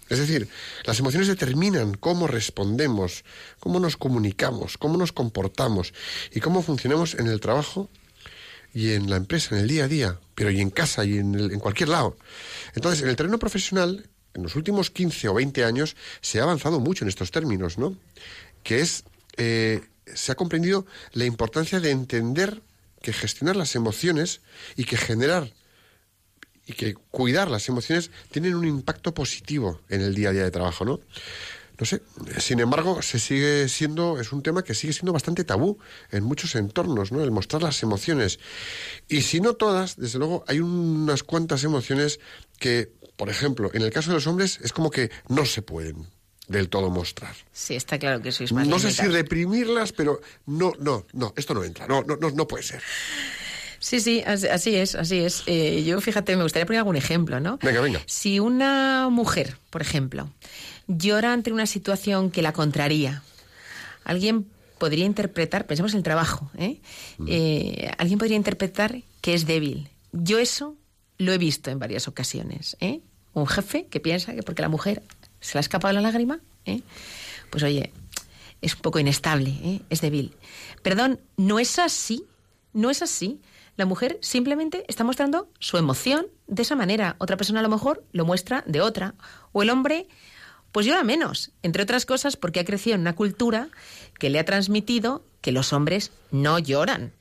[0.09, 0.49] Es decir,
[0.83, 3.23] las emociones determinan cómo respondemos,
[3.59, 5.93] cómo nos comunicamos, cómo nos comportamos
[6.33, 7.89] y cómo funcionamos en el trabajo
[8.73, 11.35] y en la empresa, en el día a día, pero y en casa y en,
[11.39, 12.17] en cualquier lado.
[12.75, 16.79] Entonces, en el terreno profesional, en los últimos 15 o 20 años, se ha avanzado
[16.79, 17.95] mucho en estos términos, ¿no?
[18.63, 19.03] Que es
[19.37, 19.81] eh,
[20.15, 22.61] se ha comprendido la importancia de entender
[23.01, 24.41] que gestionar las emociones
[24.75, 25.51] y que generar
[26.65, 30.51] y que cuidar las emociones tienen un impacto positivo en el día a día de
[30.51, 30.99] trabajo, ¿no?
[31.79, 32.03] No sé,
[32.37, 35.79] sin embargo, se sigue siendo, es un tema que sigue siendo bastante tabú
[36.11, 37.23] en muchos entornos, ¿no?
[37.23, 38.39] El mostrar las emociones.
[39.07, 42.19] Y si no todas, desde luego, hay unas cuantas emociones
[42.59, 46.07] que, por ejemplo, en el caso de los hombres, es como que no se pueden
[46.51, 47.35] del todo mostrar.
[47.51, 51.53] Sí, está claro que sois más No sé si reprimirlas, pero no, no, no, esto
[51.53, 52.81] no entra, no, no, no, puede ser.
[53.79, 55.43] Sí, sí, así es, así es.
[55.47, 57.57] Eh, yo, fíjate, me gustaría poner algún ejemplo, ¿no?
[57.63, 58.01] Venga, venga.
[58.05, 60.29] Si una mujer, por ejemplo,
[60.87, 63.23] llora ante una situación que la contraría,
[64.03, 64.45] alguien
[64.77, 66.81] podría interpretar, pensemos en el trabajo, ¿eh?
[67.17, 67.25] Mm.
[67.27, 67.91] ¿eh?
[67.97, 69.89] alguien podría interpretar que es débil.
[70.11, 70.75] Yo eso
[71.17, 73.01] lo he visto en varias ocasiones, ¿eh?
[73.33, 75.03] Un jefe que piensa que porque la mujer
[75.41, 76.81] se le ha escapado la lágrima, ¿eh?
[77.49, 77.91] pues oye,
[78.61, 79.81] es un poco inestable, ¿eh?
[79.89, 80.35] es débil.
[80.83, 82.25] Perdón, no es así,
[82.73, 83.41] no es así.
[83.75, 87.15] La mujer simplemente está mostrando su emoción de esa manera.
[87.17, 89.15] Otra persona a lo mejor lo muestra de otra.
[89.51, 90.07] O el hombre,
[90.71, 93.69] pues llora menos, entre otras cosas porque ha crecido en una cultura
[94.19, 97.13] que le ha transmitido que los hombres no lloran.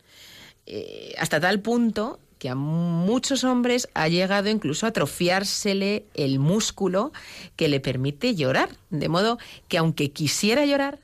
[0.66, 7.12] Eh, hasta tal punto que a muchos hombres ha llegado incluso a atrofiársele el músculo
[7.54, 8.70] que le permite llorar.
[8.88, 11.00] De modo que aunque quisiera llorar,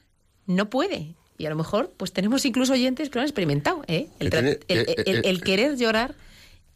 [0.47, 1.15] no puede.
[1.37, 4.09] Y a lo mejor, pues tenemos incluso oyentes que lo han experimentado, ¿eh?
[4.19, 6.15] El, eh, eh, querer llorar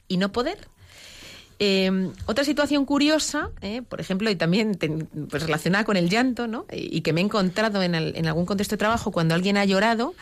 [0.09, 0.59] y no poder.
[1.59, 3.51] Em, otra situación curiosa,
[3.89, 4.79] por ejemplo, y también
[5.31, 6.67] pues, relacionada con el llanto, ¿no?
[6.71, 10.15] y que me he encontrado en, en, algún contexto de trabajo cuando alguien ha llorado,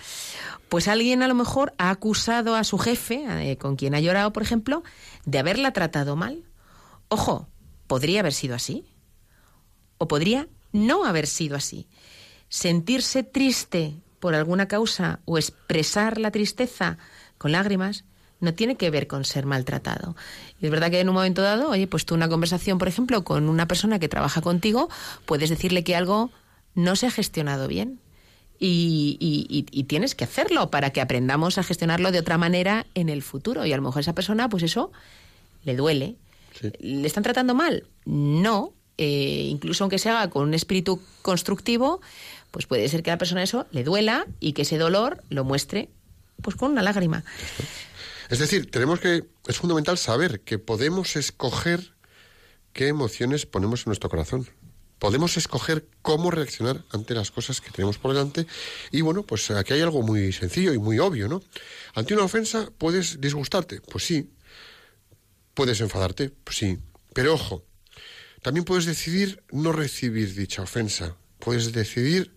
[0.68, 4.32] Pues alguien a lo mejor ha acusado a su jefe, eh, con quien ha llorado,
[4.32, 4.82] por ejemplo,
[5.24, 6.44] de haberla tratado mal.
[7.08, 7.48] Ojo,
[7.86, 8.84] podría haber sido así.
[9.96, 11.88] O podría no haber sido así.
[12.48, 16.98] Sentirse triste por alguna causa o expresar la tristeza
[17.38, 18.04] con lágrimas
[18.40, 20.16] no tiene que ver con ser maltratado.
[20.60, 23.24] Y es verdad que en un momento dado, oye, pues tú una conversación, por ejemplo,
[23.24, 24.88] con una persona que trabaja contigo,
[25.26, 26.30] puedes decirle que algo
[26.74, 28.00] no se ha gestionado bien.
[28.60, 33.64] Y, tienes que hacerlo para que aprendamos a gestionarlo de otra manera en el futuro.
[33.64, 34.90] Y a lo mejor a esa persona, pues eso
[35.64, 36.16] le duele.
[36.80, 37.84] ¿Le están tratando mal?
[38.04, 38.72] No.
[38.96, 42.00] Eh, incluso aunque se haga con un espíritu constructivo,
[42.50, 45.44] pues puede ser que a la persona eso le duela y que ese dolor lo
[45.44, 45.88] muestre
[46.42, 47.24] pues con una lágrima.
[48.28, 51.94] Es decir, tenemos que, es fundamental saber que podemos escoger
[52.72, 54.46] qué emociones ponemos en nuestro corazón.
[54.98, 58.46] Podemos escoger cómo reaccionar ante las cosas que tenemos por delante.
[58.90, 61.42] Y bueno, pues aquí hay algo muy sencillo y muy obvio, ¿no?
[61.94, 64.30] Ante una ofensa puedes disgustarte, pues sí.
[65.54, 66.78] Puedes enfadarte, pues sí.
[67.14, 67.64] Pero ojo,
[68.42, 71.16] también puedes decidir no recibir dicha ofensa.
[71.38, 72.34] Puedes decidir,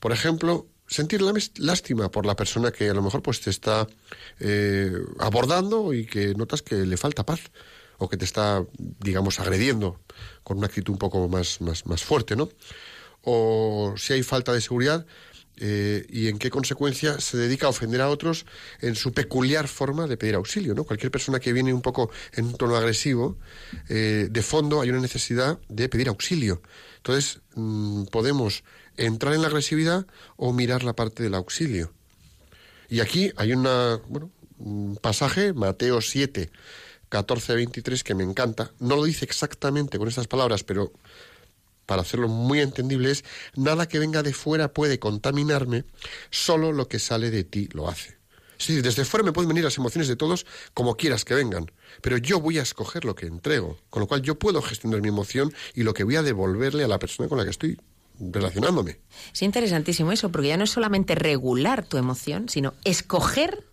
[0.00, 3.86] por ejemplo, sentir lástima por la persona que a lo mejor pues te está
[4.40, 7.40] eh, abordando y que notas que le falta paz
[8.00, 8.64] o que te está,
[8.98, 10.00] digamos, agrediendo
[10.42, 12.48] con una actitud un poco más, más, más fuerte, ¿no?
[13.22, 15.06] O si hay falta de seguridad
[15.58, 18.46] eh, y en qué consecuencia se dedica a ofender a otros
[18.80, 20.84] en su peculiar forma de pedir auxilio, ¿no?
[20.84, 23.36] Cualquier persona que viene un poco en un tono agresivo,
[23.90, 26.62] eh, de fondo hay una necesidad de pedir auxilio.
[26.96, 28.64] Entonces, mm, podemos
[28.96, 31.92] entrar en la agresividad o mirar la parte del auxilio.
[32.88, 36.50] Y aquí hay una, bueno, un pasaje, Mateo 7,
[37.10, 38.70] 14, 23, que me encanta.
[38.78, 40.92] No lo dice exactamente con estas palabras, pero
[41.84, 43.24] para hacerlo muy entendible es,
[43.56, 45.84] nada que venga de fuera puede contaminarme,
[46.30, 48.16] solo lo que sale de ti lo hace.
[48.60, 51.70] Es desde fuera me pueden venir las emociones de todos como quieras que vengan,
[52.00, 55.08] pero yo voy a escoger lo que entrego, con lo cual yo puedo gestionar mi
[55.08, 57.76] emoción y lo que voy a devolverle a la persona con la que estoy
[58.20, 59.00] relacionándome.
[59.32, 63.64] Es interesantísimo eso, porque ya no es solamente regular tu emoción, sino escoger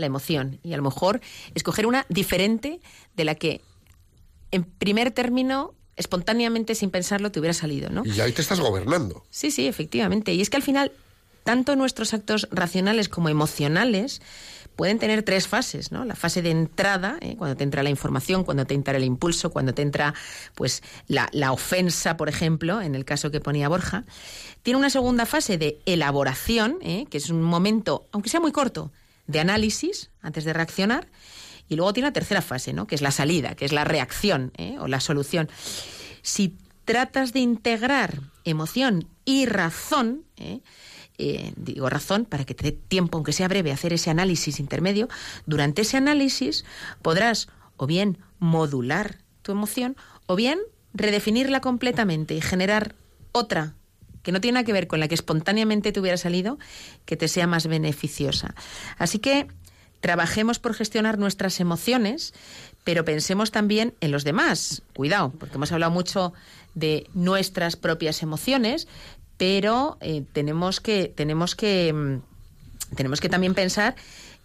[0.00, 0.58] la emoción.
[0.62, 1.20] Y a lo mejor
[1.54, 2.80] escoger una diferente
[3.14, 3.60] de la que,
[4.50, 8.02] en primer término, espontáneamente, sin pensarlo, te hubiera salido, ¿no?
[8.04, 9.22] Y ahí te estás gobernando.
[9.30, 10.32] Sí, sí, efectivamente.
[10.32, 10.92] Y es que al final,
[11.44, 14.20] tanto nuestros actos racionales como emocionales
[14.76, 16.06] pueden tener tres fases, ¿no?
[16.06, 17.34] La fase de entrada, ¿eh?
[17.36, 20.14] cuando te entra la información, cuando te entra el impulso, cuando te entra
[20.54, 24.04] pues la, ofensa, por ejemplo, en el caso que ponía Borja.
[24.62, 27.06] Tiene una segunda fase de elaboración, ¿eh?
[27.10, 28.90] que es un momento, aunque sea muy corto,
[29.30, 31.08] de análisis antes de reaccionar.
[31.68, 32.86] Y luego tiene la tercera fase, ¿no?
[32.86, 34.76] que es la salida, que es la reacción ¿eh?
[34.80, 35.48] o la solución.
[36.22, 40.60] Si tratas de integrar emoción y razón, ¿eh?
[41.22, 45.06] Eh, digo razón, para que te dé tiempo, aunque sea breve, hacer ese análisis intermedio,
[45.44, 46.64] durante ese análisis
[47.02, 50.58] podrás o bien modular tu emoción o bien
[50.94, 52.94] redefinirla completamente y generar
[53.32, 53.74] otra
[54.22, 56.58] que no tiene nada que ver con la que espontáneamente te hubiera salido,
[57.04, 58.54] que te sea más beneficiosa.
[58.98, 59.46] Así que
[60.00, 62.34] trabajemos por gestionar nuestras emociones,
[62.84, 64.82] pero pensemos también en los demás.
[64.94, 66.32] Cuidado, porque hemos hablado mucho
[66.74, 68.88] de nuestras propias emociones,
[69.36, 73.94] pero eh, tenemos que tenemos que mm, tenemos que también pensar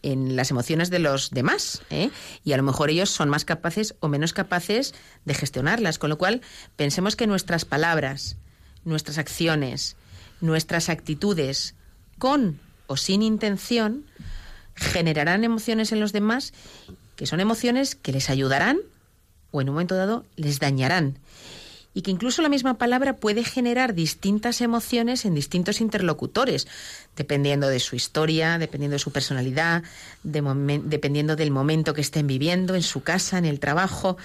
[0.03, 2.11] en las emociones de los demás ¿eh?
[2.43, 4.93] y a lo mejor ellos son más capaces o menos capaces
[5.25, 6.41] de gestionarlas con lo cual
[6.75, 8.37] pensemos que nuestras palabras
[8.85, 9.97] nuestras acciones
[10.41, 11.75] nuestras actitudes
[12.17, 14.05] con o sin intención
[14.75, 16.53] generarán emociones en los demás
[17.15, 18.77] que son emociones que les ayudarán
[19.51, 21.19] o en un momento dado les dañarán
[21.95, 26.67] y que incluso la misma palabra puede generar distintas emociones en distintos interlocutores,
[27.15, 29.81] dependiendo de su historia, dependiendo de su personalidad,
[30.21, 34.17] dependiendo del momento que estén viviendo, en su casa, en el trabajo.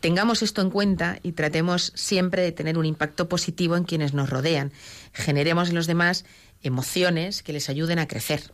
[0.00, 4.30] Tengamos esto en cuenta y tratemos siempre de tener un impacto positivo en quienes nos
[4.30, 4.72] rodean.
[5.12, 6.24] Generemos en los demás
[6.62, 8.52] emociones que les ayuden a crecer.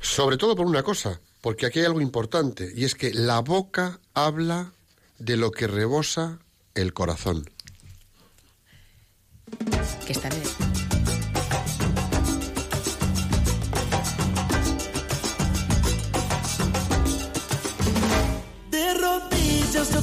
[0.00, 4.00] Sobre todo por una cosa, porque aquí hay algo importante, y es que la boca
[4.14, 4.72] habla
[5.18, 6.38] de lo que rebosa
[6.74, 7.50] el corazón.
[10.06, 10.67] Que está bien.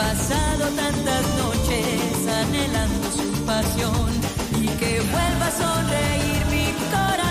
[0.00, 4.08] Pasado tantas noches anhelando su pasión
[4.58, 7.29] y que vuelva a sonreír mi corazón.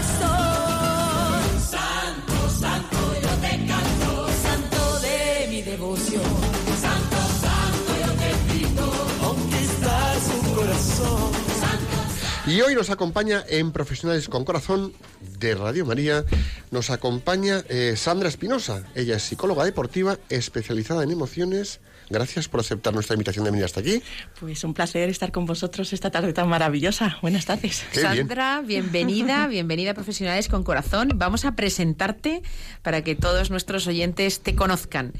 [12.49, 14.91] Y hoy nos acompaña en Profesionales con Corazón
[15.37, 16.25] de Radio María,
[16.71, 18.85] nos acompaña eh, Sandra Espinosa.
[18.95, 21.79] Ella es psicóloga deportiva especializada en emociones.
[22.09, 24.01] Gracias por aceptar nuestra invitación de venir hasta aquí.
[24.39, 27.19] Pues un placer estar con vosotros esta tarde tan maravillosa.
[27.21, 27.83] Buenas tardes.
[27.93, 28.15] Qué bien.
[28.17, 31.11] Sandra, bienvenida, bienvenida a Profesionales con Corazón.
[31.17, 32.41] Vamos a presentarte
[32.81, 35.13] para que todos nuestros oyentes te conozcan.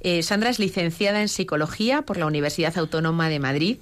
[0.00, 3.78] Eh, Sandra es licenciada en Psicología por la Universidad Autónoma de Madrid,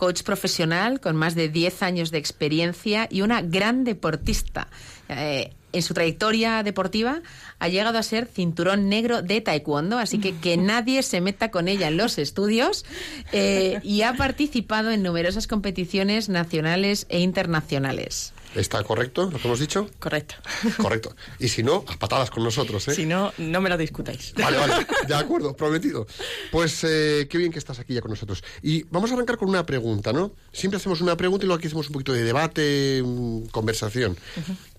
[0.00, 4.68] coach profesional con más de 10 años de experiencia y una gran deportista.
[5.10, 7.20] Eh, en su trayectoria deportiva
[7.58, 11.68] ha llegado a ser cinturón negro de taekwondo, así que que nadie se meta con
[11.68, 12.86] ella en los estudios
[13.32, 18.32] eh, y ha participado en numerosas competiciones nacionales e internacionales.
[18.54, 19.88] ¿Está correcto lo que hemos dicho?
[19.98, 20.34] Correcto.
[20.76, 21.14] Correcto.
[21.38, 22.94] Y si no, a patadas con nosotros, ¿eh?
[22.94, 24.34] Si no, no me lo discutáis.
[24.34, 26.06] Vale, vale, de acuerdo, prometido.
[26.50, 28.42] Pues eh, qué bien que estás aquí ya con nosotros.
[28.62, 30.32] Y vamos a arrancar con una pregunta, ¿no?
[30.52, 34.16] Siempre hacemos una pregunta y luego aquí hacemos un poquito de debate, mm, conversación.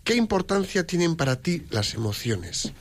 [0.03, 2.73] ¿Qué importancia tienen para ti las emociones?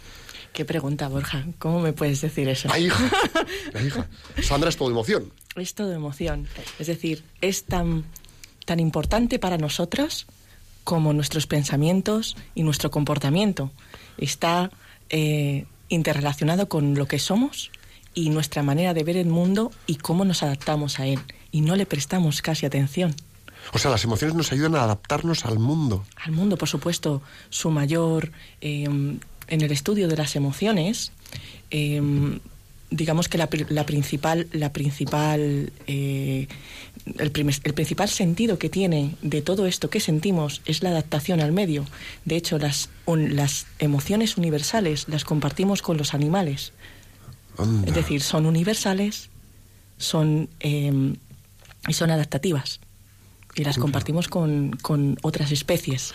[0.53, 1.47] Qué pregunta, Borja.
[1.59, 2.69] ¿Cómo me puedes decir eso?
[2.73, 3.11] Ay, hija,
[3.75, 4.09] ay, hija.
[4.43, 5.33] Sandra es todo emoción.
[5.55, 6.49] Es todo emoción.
[6.81, 8.05] Es decir, es tan,
[8.65, 10.27] tan importante para nosotros
[10.85, 13.71] como nuestros pensamientos y nuestro comportamiento.
[14.19, 14.71] Está
[15.09, 17.71] eh, interrelacionado con lo que somos
[18.15, 21.21] y nuestra manera de ver el mundo y cómo nos adaptamos a él.
[21.53, 23.15] Y no le prestamos casi atención.
[23.73, 26.05] O sea, las emociones nos ayudan a adaptarnos al mundo.
[26.17, 28.33] Al mundo, por supuesto, su mayor...
[28.61, 28.89] eh,
[29.51, 31.13] en el estudio de las emociones,
[31.71, 32.01] eh,
[32.91, 36.49] digamos que la, la principal, la principal, eh,
[37.19, 41.41] el, primer- el principal sentido que tiene de todo esto que sentimos es la adaptación
[41.41, 41.87] al medio.
[42.25, 46.73] De hecho, las, un- las emociones universales las compartimos con los animales.
[47.59, 47.89] Anda.
[47.89, 49.29] Es decir, son universales,
[49.99, 51.15] son eh,
[51.89, 52.81] y son adaptativas.
[53.55, 56.15] Y las compartimos con, con otras especies.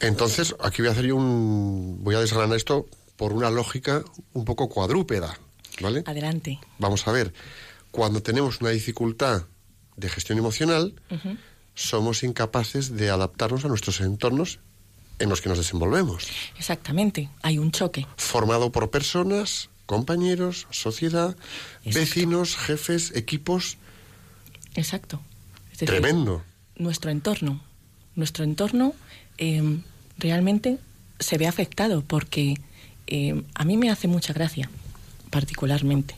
[0.00, 2.00] Entonces, aquí voy a hacer yo un...
[2.02, 5.38] Voy a desgranar esto por una lógica un poco cuadrúpeda,
[5.80, 6.02] ¿vale?
[6.04, 6.58] Adelante.
[6.78, 7.32] Vamos a ver,
[7.92, 9.44] cuando tenemos una dificultad
[9.96, 10.94] de gestión emocional,
[11.74, 14.58] somos incapaces de adaptarnos a nuestros entornos
[15.18, 16.26] en los que nos desenvolvemos,
[16.58, 17.28] Exactamente.
[17.42, 18.06] Hay un choque.
[18.16, 21.36] formado por personas, compañeros, sociedad,
[21.84, 21.98] Exacto.
[22.00, 23.76] vecinos, jefes, equipos.
[24.74, 25.20] Exacto.
[25.72, 26.42] Es decir, Tremendo.
[26.76, 27.60] Nuestro entorno.
[28.16, 28.94] Nuestro entorno
[29.38, 29.80] eh,
[30.18, 30.78] realmente
[31.20, 32.54] se ve afectado porque
[33.06, 34.68] eh, a mí me hace mucha gracia,
[35.30, 36.16] particularmente,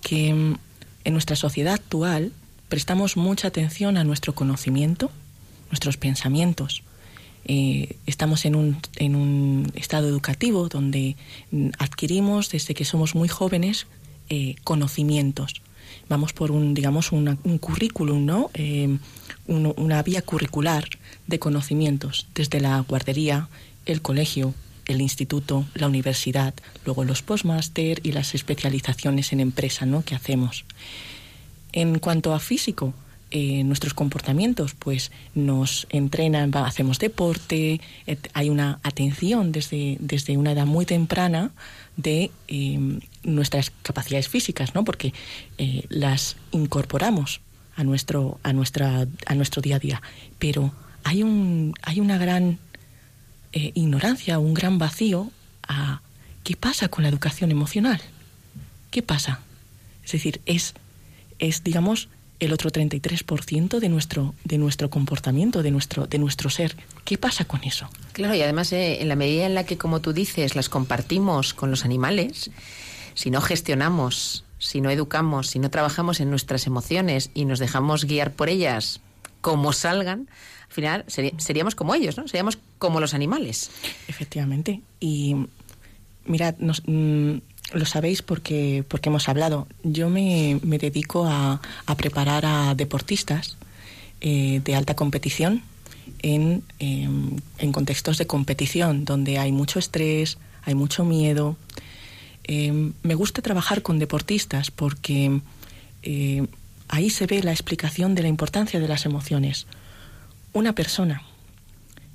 [0.00, 0.58] que mm,
[1.04, 2.32] en nuestra sociedad actual
[2.76, 5.10] prestamos mucha atención a nuestro conocimiento,
[5.70, 6.82] nuestros pensamientos.
[7.44, 11.16] Eh, estamos en un, en un estado educativo donde
[11.50, 13.86] mm, adquirimos desde que somos muy jóvenes
[14.30, 15.60] eh, conocimientos.
[16.08, 18.50] Vamos por un, digamos, un currículum, ¿no?
[18.54, 18.96] Eh,
[19.46, 20.84] un- una vía curricular
[21.26, 23.48] de conocimientos, desde la guardería,
[23.84, 24.54] el colegio,
[24.86, 26.54] el instituto, la universidad,
[26.86, 30.02] luego los postmáster y las especializaciones en empresa, ¿no?
[30.06, 30.64] que hacemos.
[31.72, 32.94] En cuanto a físico,
[33.30, 37.80] eh, nuestros comportamientos, pues nos entrenan, hacemos deporte,
[38.34, 41.50] hay una atención desde, desde una edad muy temprana
[41.96, 44.84] de eh, nuestras capacidades físicas, ¿no?
[44.84, 45.12] Porque
[45.58, 47.40] eh, las incorporamos
[47.76, 50.02] a nuestro, a nuestra, a nuestro día a día.
[50.38, 50.72] Pero
[51.04, 52.58] hay un, hay una gran
[53.52, 55.30] eh, ignorancia, un gran vacío
[55.66, 56.00] a
[56.44, 58.00] qué pasa con la educación emocional.
[58.90, 59.40] ¿Qué pasa?
[60.04, 60.74] Es decir, es,
[61.42, 62.08] es digamos,
[62.40, 66.74] el otro 33% de nuestro, de nuestro comportamiento, de nuestro, de nuestro ser.
[67.04, 67.88] ¿Qué pasa con eso?
[68.12, 71.52] Claro, y además eh, en la medida en la que, como tú dices, las compartimos
[71.54, 72.50] con los animales,
[73.14, 78.04] si no gestionamos, si no educamos, si no trabajamos en nuestras emociones y nos dejamos
[78.06, 79.00] guiar por ellas
[79.40, 80.28] como salgan,
[80.68, 81.04] al final
[81.38, 82.26] seríamos como ellos, ¿no?
[82.28, 83.70] Seríamos como los animales.
[84.08, 84.80] Efectivamente.
[85.00, 85.36] Y
[86.24, 87.38] mirad, nos- mm,
[87.72, 89.66] lo sabéis porque, porque hemos hablado.
[89.82, 93.56] Yo me, me dedico a, a preparar a deportistas
[94.20, 95.62] eh, de alta competición
[96.22, 101.56] en, em, en contextos de competición donde hay mucho estrés, hay mucho miedo.
[102.44, 105.40] Em, me gusta trabajar con deportistas porque
[106.02, 106.46] eh,
[106.88, 109.66] ahí se ve la explicación de la importancia de las emociones.
[110.52, 111.22] Una persona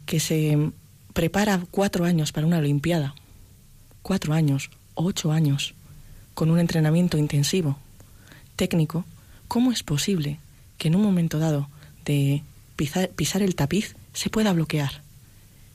[0.06, 0.72] que se
[1.14, 3.16] prepara cuatro años para una Olimpiada,
[4.02, 5.74] cuatro años, ocho años,
[6.34, 7.78] con un entrenamiento intensivo,
[8.56, 9.06] técnico,
[9.48, 10.40] ¿cómo es posible
[10.78, 11.70] que en un momento dado
[12.06, 12.44] de
[12.76, 15.02] pisar, pisar el tapiz se pueda bloquear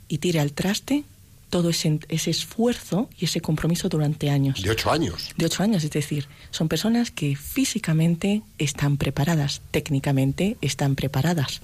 [0.08, 1.04] y tire al traste
[1.48, 4.62] todo ese, ese esfuerzo y ese compromiso durante años?
[4.62, 5.30] De ocho años.
[5.36, 11.60] De ocho años, es decir, son personas que físicamente están preparadas, técnicamente están preparadas.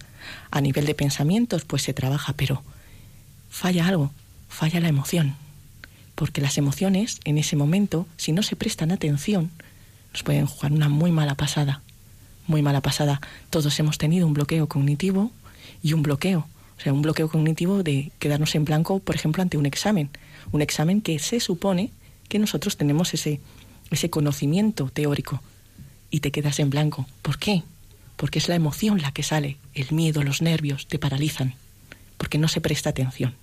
[0.51, 2.63] A nivel de pensamientos, pues se trabaja, pero
[3.49, 4.13] falla algo,
[4.49, 5.37] falla la emoción.
[6.19, 9.53] Porque las emociones, en ese momento, si no se prestan atención,
[10.13, 11.81] nos pueden jugar una muy mala pasada.
[12.49, 13.21] Muy mala pasada.
[13.51, 15.31] Todos hemos tenido un bloqueo cognitivo
[15.81, 16.49] y un bloqueo.
[16.77, 20.11] O sea, un bloqueo cognitivo de quedarnos en blanco, por ejemplo, ante un examen.
[20.51, 21.93] Un examen que se supone
[22.29, 23.39] que nosotros tenemos ese,
[23.93, 25.41] ese conocimiento teórico
[26.11, 27.07] y te quedas en blanco.
[27.23, 27.63] ¿Por qué?
[28.17, 31.55] Porque es la emoción la que sale, el miedo, los nervios te paralizan,
[32.17, 33.37] porque no se presta atención.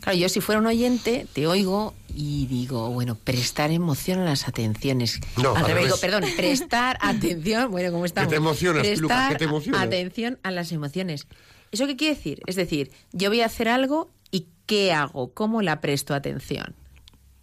[0.00, 4.48] Claro, yo si fuera un oyente, te oigo y digo, bueno, prestar emoción a las
[4.48, 5.20] atenciones.
[5.36, 8.30] No, al al revés, digo, perdón, prestar atención, bueno, ¿cómo estamos?
[8.30, 9.82] te emocionas, prestar que te emocionas.
[9.82, 11.26] atención a las emociones.
[11.72, 12.40] ¿Eso qué quiere decir?
[12.46, 15.32] Es decir, yo voy a hacer algo y ¿qué hago?
[15.32, 16.74] ¿Cómo la presto atención?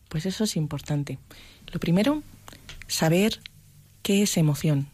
[0.10, 1.20] Pues eso es importante.
[1.72, 2.24] Lo primero,
[2.88, 3.42] saber
[4.02, 4.88] qué es emoción.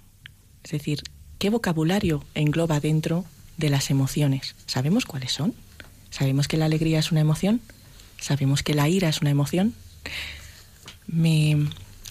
[0.63, 1.03] Es decir,
[1.37, 3.25] qué vocabulario engloba dentro
[3.57, 4.55] de las emociones.
[4.65, 5.53] ¿Sabemos cuáles son?
[6.11, 7.61] ¿Sabemos que la alegría es una emoción?
[8.19, 9.73] ¿Sabemos que la ira es una emoción?
[11.07, 11.57] Me,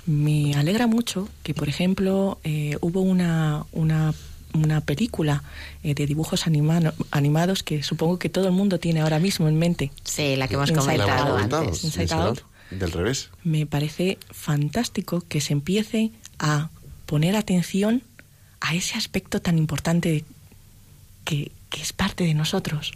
[0.06, 4.14] me alegra mucho que, por ejemplo, eh, hubo una, una,
[4.54, 5.42] una película
[5.82, 9.58] eh, de dibujos animano- animados que supongo que todo el mundo tiene ahora mismo en
[9.58, 9.90] mente.
[10.04, 11.36] Sí, la que hemos Inside La hemos comentado
[11.66, 11.84] antes.
[11.84, 12.38] Inside Inside Out.
[12.38, 12.42] Out.
[12.70, 13.30] Del revés.
[13.44, 16.68] me parece fantástico que se empiece a
[17.06, 18.02] poner atención
[18.60, 20.24] a ese aspecto tan importante
[21.24, 22.92] que, que es parte de nosotros,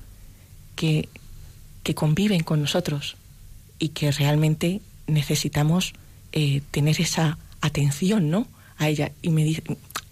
[0.77, 1.09] que,
[1.83, 3.17] que conviven con nosotros
[3.79, 5.95] y que realmente necesitamos
[6.33, 8.47] eh, tener esa atención ¿no?
[8.79, 9.13] a ella.
[9.23, 9.63] Y me dice,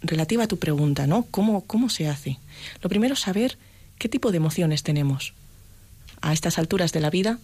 [0.03, 1.27] relativa a tu pregunta, ¿no?
[1.31, 2.39] ¿Cómo, ¿Cómo se hace?
[2.83, 3.59] Lo primero es saber
[3.99, 5.35] qué tipo de emociones tenemos.
[6.21, 7.39] A estas alturas de la vida,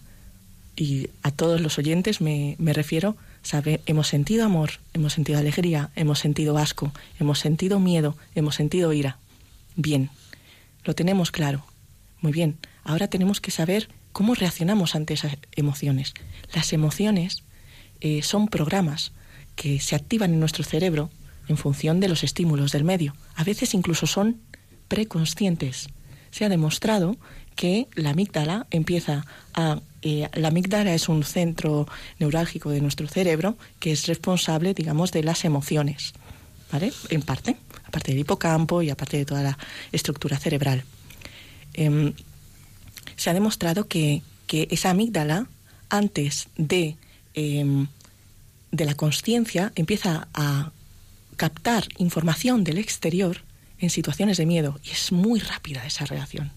[0.77, 5.89] y a todos los oyentes me, me refiero, sabe, hemos sentido amor, hemos sentido alegría,
[5.95, 9.17] hemos sentido asco, hemos sentido miedo, hemos sentido ira.
[9.75, 10.11] Bien,
[10.83, 11.65] lo tenemos claro.
[12.21, 12.57] Muy bien,
[12.87, 16.13] ahora tenemos que saber cómo reaccionamos ante esas emociones.
[16.53, 17.43] Las emociones
[17.99, 19.11] eh, son programas
[19.55, 21.11] que se activan en nuestro cerebro
[21.47, 23.15] en función de los estímulos del medio.
[23.35, 24.39] A veces incluso son
[24.87, 25.89] preconscientes.
[26.31, 27.17] Se ha demostrado
[27.55, 29.81] que la amígdala empieza a...
[30.01, 31.87] eh, la amígdala es un centro
[32.19, 36.13] neurálgico de nuestro cerebro que es responsable, digamos, de las emociones,
[36.71, 36.93] ¿vale?
[37.09, 39.57] En parte, aparte del hipocampo y aparte de toda la
[39.91, 40.83] estructura cerebral.
[41.73, 42.13] Em,
[43.17, 45.47] se ha demostrado que, que esa amígdala,
[45.89, 46.95] antes de,
[47.33, 47.87] em,
[48.71, 50.71] de la conciencia, empieza a
[51.35, 53.41] captar información del exterior
[53.79, 56.51] en situaciones de miedo y es muy rápida esa reacción.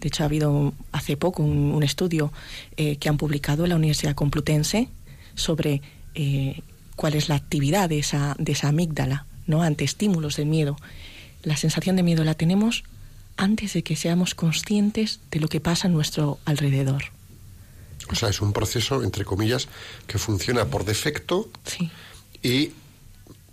[0.00, 2.32] De hecho, ha habido hace poco un, estudio
[2.76, 4.88] eh, que han publicado en la Universidad Complutense
[5.34, 5.82] sobre
[6.14, 6.62] eh,
[6.94, 9.62] cuál es la actividad de esa, de esa amígdala ¿no?
[9.62, 10.76] ante estímulos de miedo.
[11.42, 12.84] La sensación de miedo la tenemos
[13.38, 17.04] antes de que seamos conscientes de lo que pasa a nuestro alrededor.
[18.10, 19.68] O sea, es un proceso, entre comillas,
[20.06, 21.90] que funciona por defecto Sí,
[22.42, 22.72] y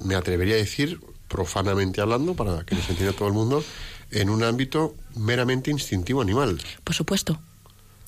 [0.04, 3.64] me atrevería a decir, profanamente hablando, para que nos entienda todo el mundo,
[4.12, 6.62] en un ámbito meramente instintivo animal.
[6.84, 7.40] por supuesto.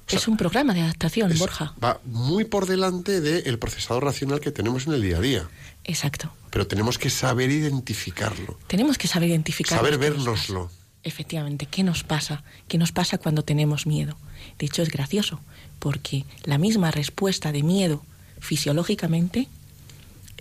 [0.08, 1.74] sea, es un programa de adaptación, Es- Borja.
[1.84, 5.50] Va muy por delante del procesador racional que tenemos en el día a día.
[5.84, 6.32] Exacto.
[6.50, 9.78] Pero tenemos que saber identificarlo, Tenemos que saber identificar.
[9.78, 10.72] saber vernoslo.
[11.04, 12.44] Efectivamente, ¿qué nos pasa?
[12.68, 14.18] ¿Qué nos pasa cuando tenemos miedo?
[14.60, 15.40] De hecho, es gracioso,
[15.80, 18.04] porque la misma respuesta de miedo
[18.40, 19.48] fisiológicamente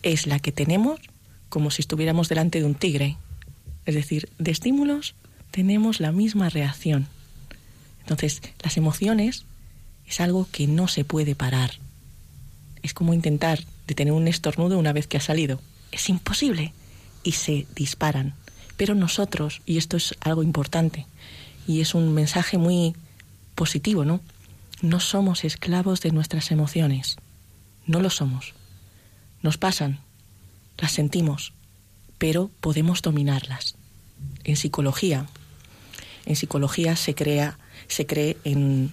[0.02, 1.00] es la que tenemos
[1.48, 3.16] como si estuviéramos delante de un tigre.
[3.84, 5.14] Es decir, de estímulos
[5.50, 7.06] tenemos la misma reacción.
[8.00, 9.44] Entonces, las emociones
[10.06, 11.72] es algo que no se puede parar.
[12.82, 15.60] Es como intentar detener un estornudo una vez que ha salido.
[15.92, 16.72] Es imposible.
[17.22, 18.34] Y se disparan.
[18.76, 21.06] Pero nosotros, y esto es algo importante,
[21.66, 22.94] y es un mensaje muy
[23.54, 24.20] positivo, ¿no?
[24.82, 27.16] No somos esclavos de nuestras emociones.
[27.86, 28.54] No lo somos.
[29.42, 30.00] Nos pasan,
[30.78, 31.52] las sentimos,
[32.18, 33.76] pero podemos dominarlas.
[34.44, 35.26] En psicología,
[36.26, 37.58] en psicología se crea,
[37.88, 38.92] se cree en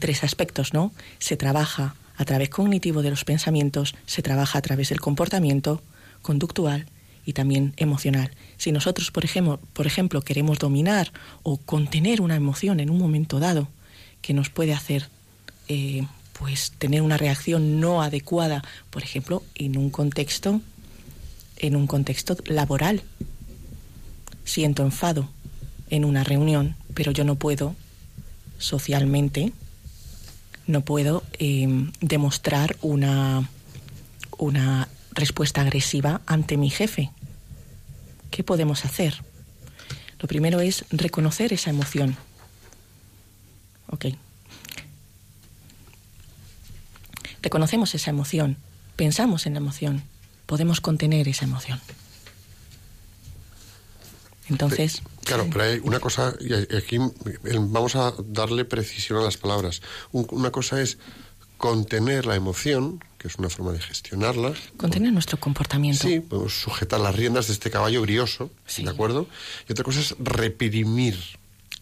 [0.00, 0.92] tres aspectos, ¿no?
[1.18, 5.82] Se trabaja a través cognitivo de los pensamientos, se trabaja a través del comportamiento
[6.22, 6.86] conductual
[7.24, 8.30] y también emocional.
[8.56, 11.12] Si nosotros, por ejemplo, por ejemplo, queremos dominar
[11.42, 13.68] o contener una emoción en un momento dado
[14.22, 15.08] que nos puede hacer
[15.68, 16.06] eh,
[16.38, 20.60] pues tener una reacción no adecuada, por ejemplo, en un contexto
[21.56, 23.02] en un contexto laboral.
[24.44, 25.28] Siento enfado
[25.90, 27.74] en una reunión, pero yo no puedo
[28.58, 29.52] socialmente,
[30.66, 33.48] no puedo eh, demostrar una,
[34.38, 37.10] una respuesta agresiva ante mi jefe.
[38.30, 39.22] ¿Qué podemos hacer?
[40.18, 42.16] Lo primero es reconocer esa emoción.
[43.88, 44.06] Ok.
[47.42, 48.56] Reconocemos esa emoción,
[48.96, 50.02] pensamos en la emoción,
[50.46, 51.78] podemos contener esa emoción.
[54.48, 55.02] Entonces.
[55.24, 56.98] Claro, pero hay una cosa, y aquí
[57.42, 59.82] vamos a darle precisión a las palabras.
[60.12, 60.98] una cosa es
[61.56, 64.52] contener la emoción, que es una forma de gestionarla.
[64.76, 66.06] Contener nuestro comportamiento.
[66.06, 69.26] Sí, podemos sujetar las riendas de este caballo brioso, ¿de acuerdo?
[69.68, 71.18] Y otra cosa es reprimir.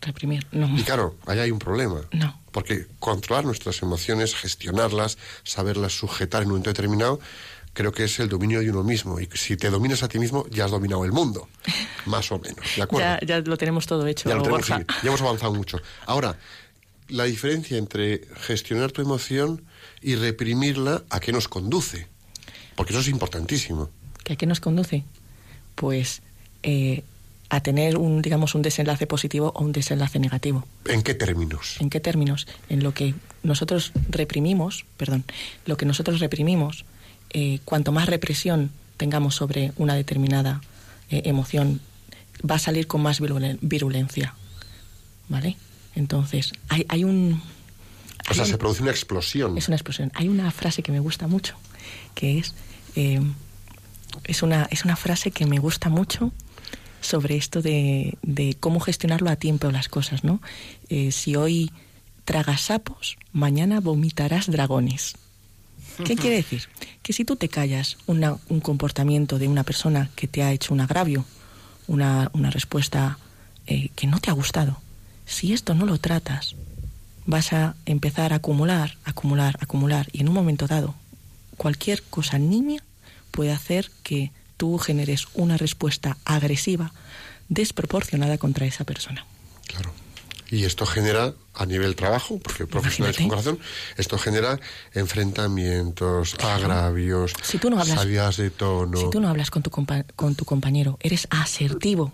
[0.00, 0.78] Reprimir, no.
[0.78, 2.00] Y claro, ahí hay un problema.
[2.12, 2.40] No.
[2.50, 7.20] Porque controlar nuestras emociones, gestionarlas, saberlas sujetar en un momento determinado,
[7.72, 9.20] creo que es el dominio de uno mismo.
[9.20, 11.48] Y si te dominas a ti mismo, ya has dominado el mundo.
[12.06, 12.64] Más o menos.
[12.76, 13.18] ¿De acuerdo?
[13.26, 14.28] ya, lo tenemos todo hecho.
[14.28, 14.38] Ya,
[15.02, 15.80] ya hemos avanzado mucho.
[16.06, 16.36] Ahora,
[17.12, 19.62] la diferencia entre gestionar tu emoción
[20.00, 22.08] y reprimirla, ¿a qué nos conduce?
[22.74, 23.90] Porque eso es importantísimo.
[24.30, 25.04] ¿A qué nos conduce?
[25.74, 26.22] Pues
[26.62, 27.04] eh,
[27.50, 30.66] a tener un, digamos, un desenlace positivo o un desenlace negativo.
[30.86, 31.76] ¿En qué términos?
[31.80, 32.48] ¿En qué términos?
[32.70, 35.24] En lo que nosotros reprimimos, perdón,
[35.66, 36.86] lo que nosotros reprimimos
[37.30, 40.62] eh, cuanto más represión tengamos sobre una determinada
[41.10, 41.82] eh, emoción,
[42.48, 44.34] va a salir con más virulencia.
[45.28, 45.56] ¿Vale?
[45.94, 47.42] Entonces, hay, hay un...
[48.30, 49.56] o sea, se produce una explosión.
[49.58, 50.10] Es una explosión.
[50.14, 51.56] Hay una frase que me gusta mucho,
[52.14, 52.54] que es...
[52.96, 53.20] Eh,
[54.24, 56.32] es, una, es una frase que me gusta mucho
[57.00, 60.40] sobre esto de, de cómo gestionarlo a tiempo las cosas, ¿no?
[61.10, 61.72] si hoy
[62.24, 65.14] tragas sapos, mañana vomitarás dragones.
[66.04, 66.68] ¿Qué quiere decir?
[67.02, 70.80] Que si tú te callas un comportamiento de una persona que te ha hecho un
[70.80, 71.24] agravio,
[71.86, 73.18] una, respuesta
[73.66, 74.80] eh, que no te ha gustado,
[75.26, 76.54] si esto no lo tratas,
[77.26, 80.94] vas a empezar a acumular, acumular, acumular, y en un momento dado,
[81.56, 82.82] cualquier cosa nimia
[83.30, 86.92] puede hacer que tú generes una respuesta agresiva,
[87.48, 89.24] desproporcionada contra esa persona.
[89.66, 89.92] Claro.
[90.50, 93.58] Y esto genera, a nivel trabajo, porque profesionales con corazón,
[93.96, 94.60] esto genera
[94.92, 98.98] enfrentamientos, agravios, si tú no hablas, salidas de tono.
[98.98, 102.12] Si tú no hablas con tu, con tu compañero, eres asertivo.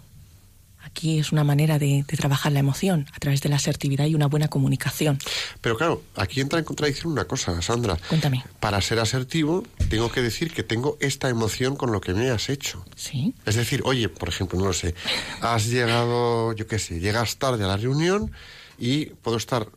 [0.89, 4.15] Aquí es una manera de, de, trabajar la emoción a través de la asertividad y
[4.15, 5.19] una buena comunicación.
[5.61, 7.99] Pero claro, aquí entra en contradicción una cosa, Sandra.
[8.09, 8.43] Cuéntame.
[8.59, 12.49] Para ser asertivo, tengo que decir que tengo esta emoción con lo que me has
[12.49, 12.85] hecho.
[12.97, 13.35] Sí.
[13.45, 14.95] Es decir, oye, por ejemplo, no lo sé,
[15.43, 18.33] has llegado, yo qué sé, llegas tarde a la reunión
[18.79, 19.69] y puedo estar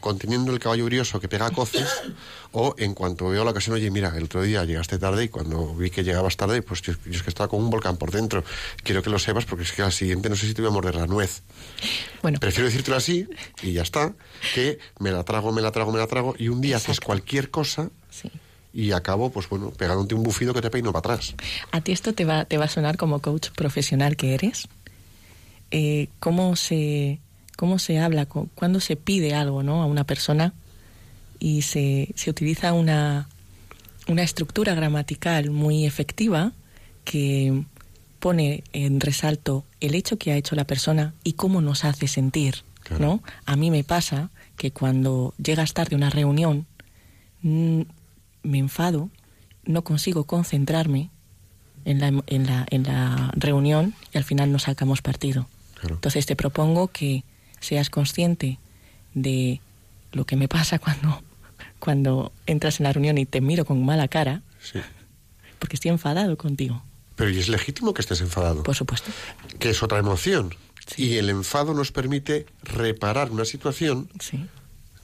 [0.00, 1.88] conteniendo el caballo brioso que pega coces
[2.52, 5.74] o en cuanto veo la ocasión, oye, mira, el otro día llegaste tarde y cuando
[5.74, 8.44] vi que llegabas tarde, pues yo, es que estaba con un volcán por dentro.
[8.82, 10.74] Quiero que lo sepas porque es que al siguiente no sé si te voy a
[10.74, 11.42] morder la nuez.
[12.22, 12.38] Bueno.
[12.38, 13.26] Prefiero decírtelo así
[13.62, 14.12] y ya está,
[14.54, 17.50] que me la trago, me la trago, me la trago y un día haces cualquier
[17.50, 17.90] cosa
[18.72, 21.34] y acabo, pues bueno, pegándote un bufido que te peino para atrás.
[21.72, 24.68] ¿A ti esto te va, te va a sonar como coach profesional que eres?
[25.70, 27.20] Eh, ¿Cómo se
[27.60, 29.82] cómo se habla, cuándo se pide algo ¿no?
[29.82, 30.54] a una persona
[31.38, 33.28] y se, se utiliza una,
[34.08, 36.52] una estructura gramatical muy efectiva
[37.04, 37.64] que
[38.18, 42.64] pone en resalto el hecho que ha hecho la persona y cómo nos hace sentir,
[42.98, 43.22] ¿no?
[43.44, 46.64] A mí me pasa que cuando llegas tarde a una reunión
[47.42, 47.86] me
[48.42, 49.10] enfado,
[49.66, 51.10] no consigo concentrarme
[51.84, 55.46] en la, en la, en la reunión y al final no sacamos partido.
[55.82, 57.22] Entonces te propongo que
[57.60, 58.58] seas consciente
[59.14, 59.60] de
[60.12, 61.22] lo que me pasa cuando,
[61.78, 64.42] cuando entras en la reunión y te miro con mala cara,
[65.58, 66.82] porque estoy enfadado contigo.
[67.16, 68.62] Pero ¿y es legítimo que estés enfadado?
[68.62, 69.10] Por supuesto.
[69.58, 70.54] Que es otra emoción.
[70.96, 74.08] Y el enfado nos permite reparar una situación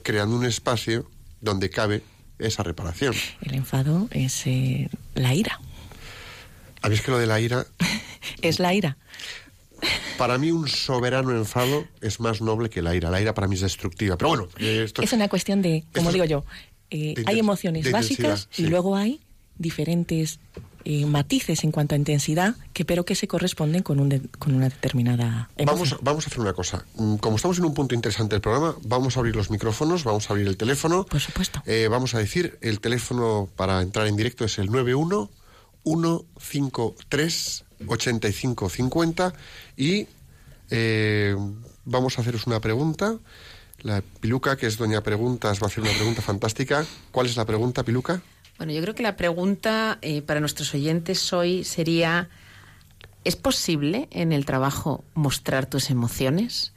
[0.03, 1.09] creando un espacio
[1.41, 2.03] donde cabe
[2.39, 3.13] esa reparación.
[3.41, 5.59] El enfado es eh, la ira.
[6.81, 7.65] ¿Habéis que lo de la ira?
[8.41, 8.97] es la ira.
[10.17, 13.09] Para mí un soberano enfado es más noble que la ira.
[13.09, 14.17] La ira para mí es destructiva.
[14.17, 16.43] Pero bueno, esto, es una cuestión de, como digo yo,
[16.89, 19.21] eh, hay emociones básicas y luego hay
[19.57, 20.39] diferentes
[20.85, 24.69] eh, matices en cuanto a intensidad, que pero que se corresponden con, un con una
[24.69, 26.85] determinada Vamos, vamos a hacer una cosa.
[26.95, 30.29] Mm, como estamos en un punto interesante del programa, vamos a abrir los micrófonos, vamos
[30.29, 31.05] a abrir el teléfono.
[31.05, 31.61] Por supuesto.
[31.65, 35.29] Eh, vamos a decir, el teléfono para entrar en directo es el 91
[35.83, 39.33] 153 8550
[39.75, 40.07] y
[40.69, 41.35] eh,
[41.85, 43.17] vamos a haceros una pregunta.
[43.81, 46.85] La Piluca, que es Doña Preguntas, va a hacer una pregunta fantástica.
[47.11, 48.21] ¿Cuál es la pregunta, Piluca?
[48.57, 52.29] Bueno, yo creo que la pregunta eh, para nuestros oyentes hoy sería,
[53.23, 56.73] ¿es posible en el trabajo mostrar tus emociones?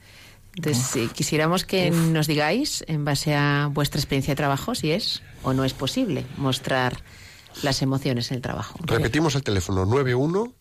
[0.55, 5.23] Entonces, eh, quisiéramos que nos digáis, en base a vuestra experiencia de trabajo, si es
[5.43, 7.01] o no es posible mostrar
[7.63, 8.77] las emociones en el trabajo.
[8.83, 10.53] Repetimos el teléfono 91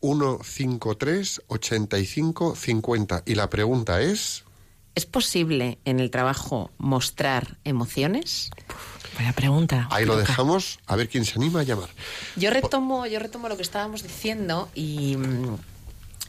[0.00, 4.44] 153 85 50 y la pregunta es
[4.94, 8.50] ¿Es posible en el trabajo mostrar emociones?
[9.18, 9.88] Vaya pregunta.
[9.90, 11.88] ahí lo dejamos a ver quién se anima a llamar.
[12.36, 15.16] Yo retomo, yo retomo lo que estábamos diciendo y,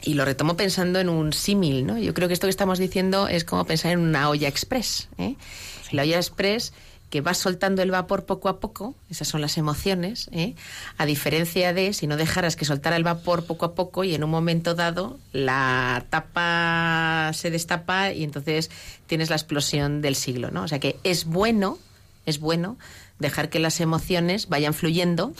[0.02, 1.98] y lo retomo pensando en un símil, ¿no?
[1.98, 5.08] Yo creo que esto que estamos diciendo es como pensar en una olla express.
[5.18, 5.36] ¿eh?
[5.92, 6.72] La olla express
[7.10, 10.54] que va soltando el vapor poco a poco, esas son las emociones, ¿eh?
[10.98, 14.24] a diferencia de si no dejaras que soltara el vapor poco a poco y en
[14.24, 18.70] un momento dado la tapa se destapa y entonces
[19.06, 20.64] tienes la explosión del siglo, ¿no?
[20.64, 21.78] O sea que es bueno,
[22.26, 22.76] es bueno
[23.20, 25.32] dejar que las emociones vayan fluyendo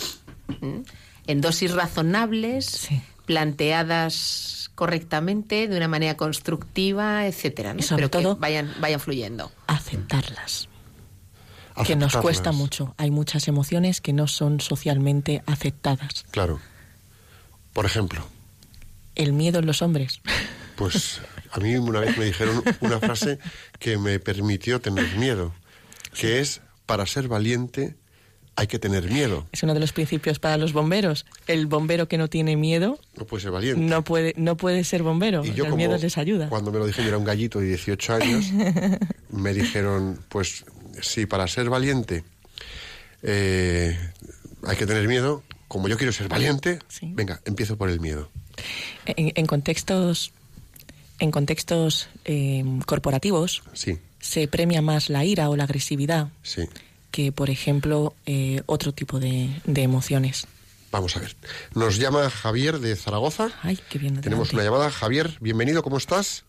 [1.27, 3.01] en dosis razonables, Sí.
[3.25, 7.83] planteadas correctamente, de una manera constructiva, etcétera, ¿no?
[7.83, 9.51] Sobre Pero que todo- vayan, vayan fluyendo.
[9.67, 10.69] Aceptarlas.
[11.85, 12.95] Que nos cuesta mucho.
[12.97, 16.25] Hay muchas emociones que no son socialmente aceptadas.
[16.31, 16.61] Claro.
[17.73, 18.27] Por ejemplo,
[19.15, 20.21] El miedo en los hombres.
[20.77, 21.21] pues
[21.51, 23.39] a mí una vez me dijeron una frase
[23.79, 25.55] que me permitió tener miedo,
[26.15, 27.97] que es para ser valiente
[28.59, 29.47] hay que tener miedo.
[29.53, 31.27] Es uno de los principios para los bomberos.
[31.47, 33.81] El bombero que no tiene miedo No puede ser valiente.
[33.83, 35.45] no puede, no puede ser bombero.
[35.45, 36.49] Y yo el como miedo les ayuda.
[36.49, 38.47] cuando me lo dije yo era un gallito de 18 años,
[39.31, 40.65] me dijeron, pues
[41.03, 42.25] sí, para ser valiente
[43.23, 43.99] eh,
[44.65, 45.43] hay que tener miedo.
[45.69, 47.11] Como yo quiero ser valiente, Sí.
[47.15, 48.31] venga, empiezo por el miedo.
[49.05, 50.33] En, en contextos,
[51.19, 56.69] en contextos eh, corporativos Sí, se premia más la ira o la agresividad sí.
[57.11, 60.47] que, por ejemplo, eh, otro tipo de, de emociones.
[60.93, 61.37] Vamos a ver.
[61.75, 63.51] Nos llama Javier de Zaragoza.
[63.63, 64.21] Ay, qué bien.
[64.21, 64.91] Tenemos una llamada.
[64.91, 66.45] Javier, bienvenido, ¿cómo estás?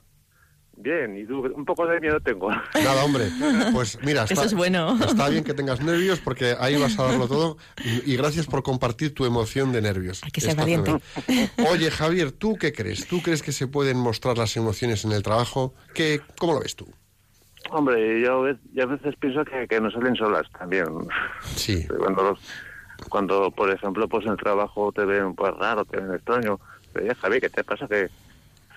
[0.80, 2.50] Bien, y tú, un poco de miedo tengo.
[2.76, 3.30] Nada, hombre.
[3.74, 4.96] Pues mira, está, Eso es bueno.
[5.04, 7.58] está bien que tengas nervios porque ahí vas a darlo todo.
[7.84, 10.24] Y, y gracias por compartir tu emoción de nervios.
[10.24, 10.96] Hay que ser valiente.
[11.70, 13.08] Oye, Javier, ¿tú qué crees?
[13.08, 15.74] ¿Tú crees que se pueden mostrar las emociones en el trabajo?
[15.96, 16.88] ¿Qué, ¿Cómo lo ves tú?
[17.72, 20.86] Hombre, yo, a ve- yo a veces pienso que, que no salen solas también.
[21.56, 22.40] Sí, Cuando, los-
[23.10, 26.60] cuando, por ejemplo, pues en el trabajo te ven pues raro, te ven extraño.
[26.94, 27.88] Pero ya, Javi, ¿qué te pasa?
[27.88, 28.10] Que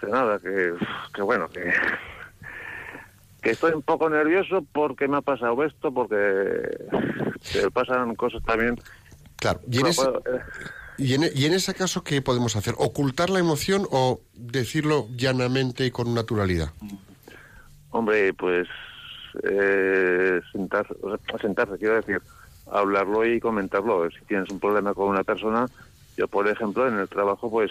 [0.08, 0.74] nada, que,
[1.14, 1.72] que bueno, que,
[3.42, 6.16] que estoy un poco nervioso porque me ha pasado esto, porque
[7.52, 8.76] te pasan cosas también.
[9.36, 9.60] claro.
[9.70, 10.40] ¿Y en, ese, puedo, eh,
[10.98, 12.74] y en- y en ese caso qué podemos hacer?
[12.78, 16.70] ¿Ocultar la emoción o decirlo llanamente y con naturalidad?
[17.90, 18.68] Hombre, pues
[19.42, 22.20] eh, sentarse, o sea, sentarse, quiero decir,
[22.70, 24.08] hablarlo y comentarlo.
[24.10, 25.66] Si tienes un problema con una persona,
[26.16, 27.70] yo, por ejemplo, en el trabajo, pues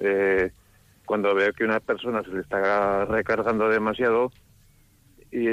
[0.00, 0.50] eh,
[1.10, 4.30] cuando veo que una persona se le está recargando demasiado,
[5.32, 5.44] y,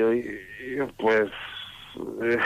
[1.00, 1.24] pues
[2.22, 2.38] eh,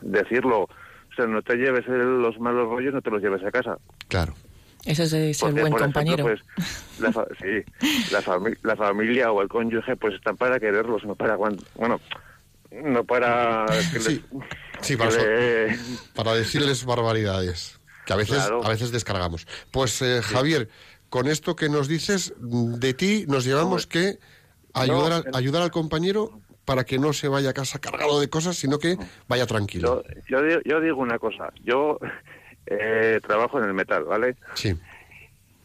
[0.00, 0.68] decirlo, o
[1.14, 3.78] sea, no te lleves el- los malos rollos, no te los lleves a casa.
[4.08, 4.34] Claro.
[4.84, 6.24] Eso es ser Porque, buen por ejemplo, compañero.
[6.24, 6.40] pues,
[6.98, 7.62] la, fa- sí,
[8.10, 12.00] la, fami- la familia o el cónyuge pues están para quererlos, no para aguant- bueno,
[12.72, 14.44] no para que Sí, les-
[14.80, 15.78] sí, que para, so- le-
[16.16, 18.64] para decirles barbaridades que a veces, Claro.
[18.64, 19.46] a veces descargamos.
[19.70, 20.68] Pues eh, Javier,
[21.10, 24.18] con esto que nos dices, de ti nos llevamos que
[24.72, 28.56] ayudar, al, ayudar al compañero para que no se vaya a casa cargado de cosas,
[28.56, 28.96] sino que
[29.28, 30.02] vaya tranquilo.
[30.28, 31.98] yo, yo, yo digo una cosa, yo
[32.66, 34.36] eh, trabajo en el metal, ¿vale?
[34.54, 34.74] Sí,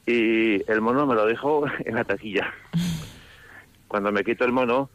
[0.06, 2.54] Y el mono me lo dijo en la taquilla.
[3.88, 4.90] Cuando me quito el mono,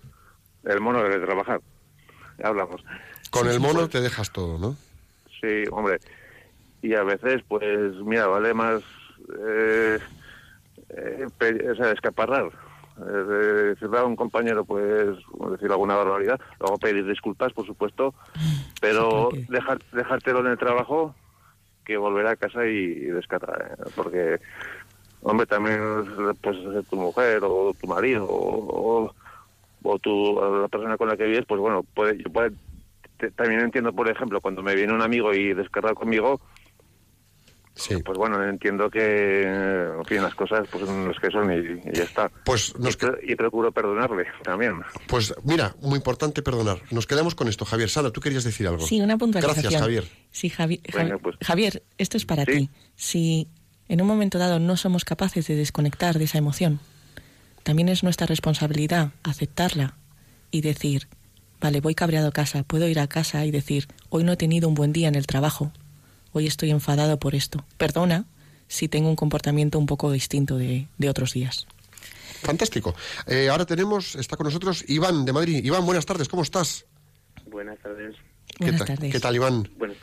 [0.64, 1.60] el mono debe trabajar.
[2.38, 2.82] Ya hablamos.
[3.30, 4.76] con el mono te dejas todo, ¿no?
[5.40, 5.98] Sí, hombre.
[6.82, 8.82] Y a veces, pues, mira, vale más
[9.46, 9.98] eh,
[10.90, 12.50] eh, pe- o sea, escaparrar.
[12.98, 15.08] Eh, de decirle a un compañero, pues,
[15.50, 16.40] decir alguna barbaridad.
[16.60, 18.14] Luego pedir disculpas, por supuesto.
[18.80, 21.14] Pero Sí, porque- dejar, dejártelo en el trabajo
[21.84, 23.76] que volver a casa y, y descargar.
[23.78, 23.90] ¿eh?
[23.94, 24.38] Porque,
[25.22, 25.78] hombre, también,
[26.40, 26.56] pues,
[26.88, 29.14] tu mujer o tu marido o, o,
[29.82, 32.52] o tu, la persona con la que vives, pues, bueno, puede, yo puede,
[33.18, 36.40] te- también entiendo, por ejemplo, cuando me viene un amigo y descarga conmigo,
[37.78, 37.96] Sí.
[38.02, 41.56] pues bueno, entiendo que, en fin, las cosas pues son las que son y,
[41.88, 42.30] y ya está.
[42.44, 44.76] Pues nos y, pro- y procuro perdonarle también.
[45.06, 46.78] Pues mira, muy importante perdonar.
[46.90, 47.90] Nos quedamos con esto, Javier.
[47.90, 48.84] Sandra, tú querías decir algo.
[48.86, 49.62] Sí, una puntualización.
[49.62, 50.04] Gracias, Javier.
[50.30, 50.80] Sí, Javi-
[51.22, 51.36] pues.
[51.44, 52.52] Javier, esto es para Sí.
[52.52, 52.70] ti.
[52.96, 53.48] Si
[53.88, 56.80] en un momento dado no somos capaces de desconectar de esa emoción,
[57.62, 59.96] también es nuestra responsabilidad aceptarla
[60.50, 61.08] y decir,
[61.60, 64.66] vale, voy cabreado a casa, puedo ir a casa y decir, hoy no he tenido
[64.68, 65.72] un buen día en el trabajo,
[66.36, 67.64] hoy estoy enfadado por esto.
[67.78, 68.24] Perdona
[68.68, 71.66] si tengo un comportamiento un poco distinto de, de otros días.
[72.42, 72.94] Fantástico.
[73.26, 75.64] Eh, ahora tenemos, está con nosotros Iván de Madrid.
[75.64, 76.84] Iván, buenas tardes, ¿cómo estás?
[77.46, 78.14] Buenas tardes.
[78.48, 79.12] ¿Qué, Buenas tal- tardes.
[79.12, 79.68] ¿Qué tal, Iván?
[79.78, 79.94] Bueno,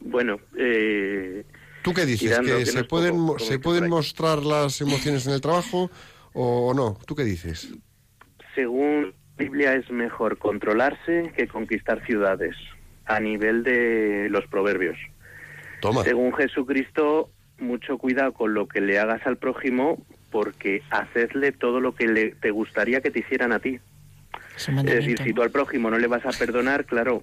[0.00, 1.44] bueno eh,
[1.82, 2.30] ¿Tú qué dices?
[2.30, 5.90] Tirando, ¿Que que se pueden, poco, se pueden mostrar las emociones en el trabajo
[6.32, 6.98] o no?
[7.06, 7.68] ¿Tú qué dices?
[8.54, 12.54] según la Biblia es mejor controlarse que conquistar ciudades
[13.04, 14.96] a nivel de los proverbios.
[15.84, 16.02] Toma.
[16.02, 17.28] Según Jesucristo,
[17.58, 22.30] mucho cuidado con lo que le hagas al prójimo porque hacedle todo lo que le,
[22.30, 23.78] te gustaría que te hicieran a ti.
[24.56, 27.22] Es decir, si tú al prójimo no le vas a perdonar, claro,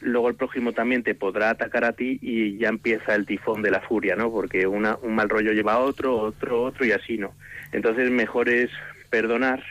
[0.00, 3.70] luego el prójimo también te podrá atacar a ti y ya empieza el tifón de
[3.70, 4.30] la furia, ¿no?
[4.30, 7.34] Porque una, un mal rollo lleva a otro, otro, otro y así, ¿no?
[7.72, 8.70] Entonces mejor es
[9.10, 9.62] perdonar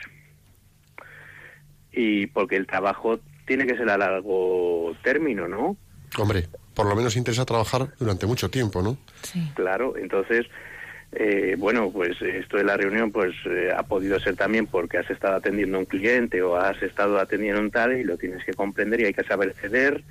[1.90, 5.76] y porque el trabajo tiene que ser a largo término, ¿no?
[6.16, 8.96] Hombre, por lo menos interesa trabajar durante mucho tiempo, ¿no?
[9.22, 9.50] Sí.
[9.54, 10.46] Claro, entonces,
[11.12, 15.10] eh, bueno, pues esto de la reunión pues eh, ha podido ser también porque has
[15.10, 18.44] estado atendiendo a un cliente o has estado atendiendo a un tal y lo tienes
[18.44, 20.02] que comprender y hay que saber ceder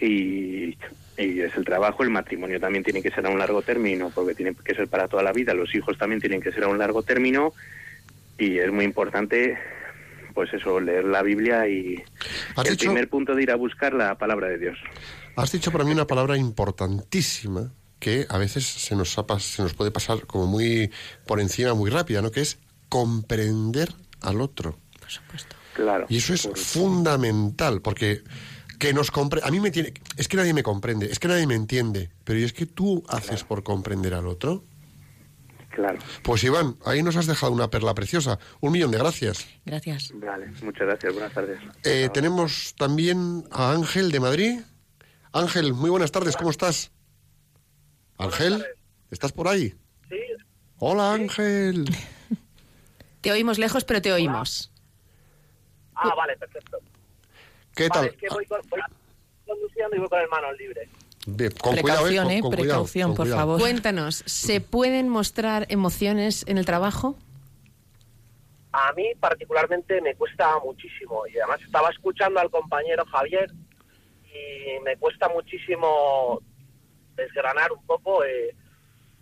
[0.00, 0.76] y,
[1.18, 4.34] y es el trabajo, el matrimonio también tiene que ser a un largo término porque
[4.34, 6.78] tiene que ser para toda la vida, los hijos también tienen que ser a un
[6.78, 7.52] largo término
[8.38, 9.56] y es muy importante
[10.34, 11.94] pues eso, leer la Biblia y
[12.56, 14.78] el dicho- primer punto de ir a buscar la palabra de Dios.
[15.36, 19.62] Has dicho para mí una palabra importantísima que a veces se nos, ha pas- se
[19.62, 20.90] nos puede pasar como muy
[21.26, 22.30] por encima, muy rápida, ¿no?
[22.30, 22.58] Que es
[22.88, 24.78] comprender al otro.
[25.00, 25.56] Por supuesto.
[25.74, 26.06] Claro.
[26.08, 28.22] Y eso es Por- fundamental, porque
[28.78, 31.46] que nos compre a mí me tiene es que nadie me comprende, es que nadie
[31.46, 34.64] me entiende, pero ¿y es que tú haces por comprender al otro?
[35.70, 35.98] Claro.
[36.22, 38.38] Pues Iván, ahí nos has dejado una perla preciosa.
[38.60, 39.44] Un millón de gracias.
[39.64, 40.12] Gracias.
[40.14, 41.58] Vale, muchas gracias, buenas tardes.
[41.82, 44.60] Eh, tenemos también a Ángel de Madrid.
[45.34, 46.92] Ángel, muy buenas tardes, ¿cómo estás?
[48.18, 48.64] Ángel,
[49.10, 49.74] ¿estás por ahí?
[50.08, 50.16] Sí,
[50.78, 51.84] Hola Ángel.
[53.20, 54.70] Te oímos lejos, pero te oímos.
[55.96, 56.78] ah, vale, perfecto.
[57.74, 58.14] ¿Qué Vale, tal?
[58.14, 58.80] es que voy, con- voy
[59.46, 60.88] conduciendo y voy con el manos libres.
[61.26, 63.40] Bien, con cuidado, eh, Precaución, con- eh, con precaución, con por cuidado.
[63.40, 63.60] favor.
[63.60, 67.16] Cuéntanos, ¿se pueden mostrar emociones en el trabajo?
[68.72, 73.50] A mí particularmente me cuesta muchísimo y además estaba escuchando al compañero Javier
[74.34, 76.40] y me cuesta muchísimo
[77.14, 78.54] desgranar un poco eh,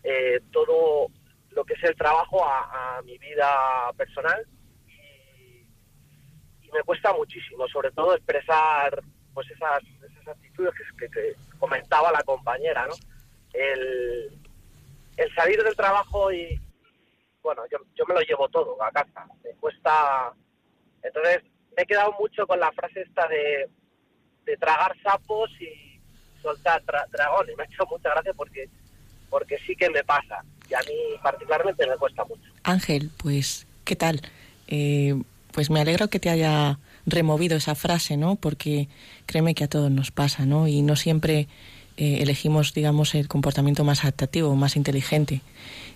[0.02, 1.08] eh, todo
[1.50, 4.46] lo que es el trabajo a, mi vida personal
[4.86, 5.66] y,
[6.72, 9.02] me cuesta muchísimo, sobre todo expresar
[9.34, 12.94] pues esas, esas actitudes que, que- que comentaba la compañera, ¿no?
[13.52, 14.30] El,
[15.18, 16.58] el salir del trabajo y,
[17.42, 19.26] bueno, yo, yo me lo llevo todo a casa.
[19.44, 20.32] Me cuesta.
[21.02, 21.42] Entonces,
[21.76, 23.68] me he quedado mucho con la frase esta de,
[24.46, 25.98] de tragar sapos y
[26.42, 27.56] soltar tra- dragones.
[27.56, 28.68] Me ha hecho mucha gracia porque,
[29.30, 30.44] porque sí que me pasa.
[30.68, 32.42] Y a mí, particularmente, me cuesta mucho.
[32.64, 34.20] Ángel, pues, ¿qué tal?
[34.68, 35.20] Eh,
[35.52, 38.36] pues me alegro que te haya removido esa frase, ¿no?
[38.36, 38.88] Porque
[39.26, 40.66] créeme que a todos nos pasa, ¿no?
[40.66, 41.48] Y no siempre
[41.96, 45.42] eh, elegimos, digamos, el comportamiento más adaptativo, más inteligente.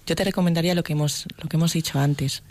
[0.07, 2.42] Yo te recomendaría lo que hemos, lo que hemos dicho antes,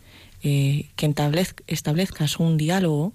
[0.43, 3.14] eh, que establez- establezcas un diálogo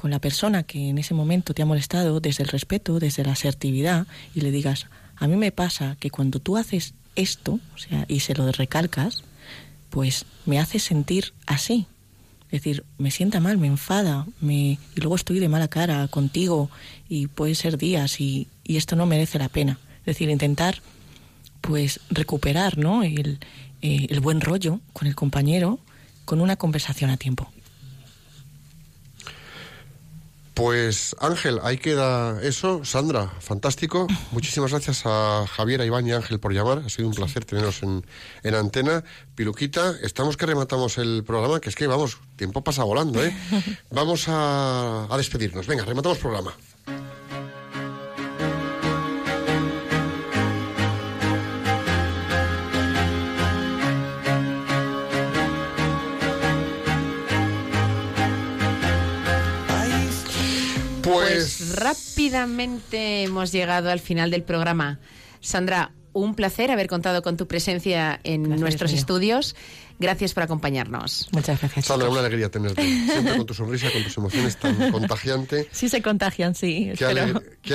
[0.00, 3.32] con la persona que en ese momento te ha molestado desde el respeto, desde la
[3.32, 8.06] asertividad, y le digas, a mí me pasa que cuando tú haces esto, o sea,
[8.08, 9.24] y se lo recalcas,
[9.90, 11.86] pues me hace sentir así.
[12.50, 16.70] Es decir, me sienta mal, me enfada, me, y luego estoy de mala cara contigo
[17.06, 19.78] y puede ser días y, y esto no merece la pena.
[19.98, 20.80] Es decir, intentar
[21.60, 23.02] pues recuperar ¿no?
[23.02, 23.38] el,
[23.82, 25.78] eh, el buen rollo con el compañero
[26.24, 27.52] con una conversación a tiempo.
[30.60, 32.84] Pues Ángel, ahí queda eso.
[32.84, 34.06] Sandra, fantástico.
[34.30, 36.82] Muchísimas gracias a Javier, a Iván y a Ángel por llamar.
[36.84, 38.04] Ha sido un placer teneros en,
[38.42, 39.02] en antena.
[39.34, 43.34] Piluquita, estamos que rematamos el programa, que es que vamos, tiempo pasa volando, ¿eh?
[43.90, 45.66] Vamos a, a despedirnos.
[45.66, 46.52] Venga, rematamos programa.
[61.40, 65.00] Pues, Pues rápidamente hemos llegado al final del programa.
[65.40, 69.00] Sandra, un placer haber contado con tu presencia en Placer nuestros mío.
[69.00, 69.56] estudios.
[70.00, 71.28] Gracias por acompañarnos.
[71.30, 71.84] Muchas gracias.
[71.84, 72.18] Sandra, chicos.
[72.18, 72.82] una alegría tenerte.
[72.82, 75.68] Siempre con tu sonrisa, con tus emociones tan contagiante.
[75.70, 76.92] Sí se contagian, sí.
[76.96, 77.04] Qué,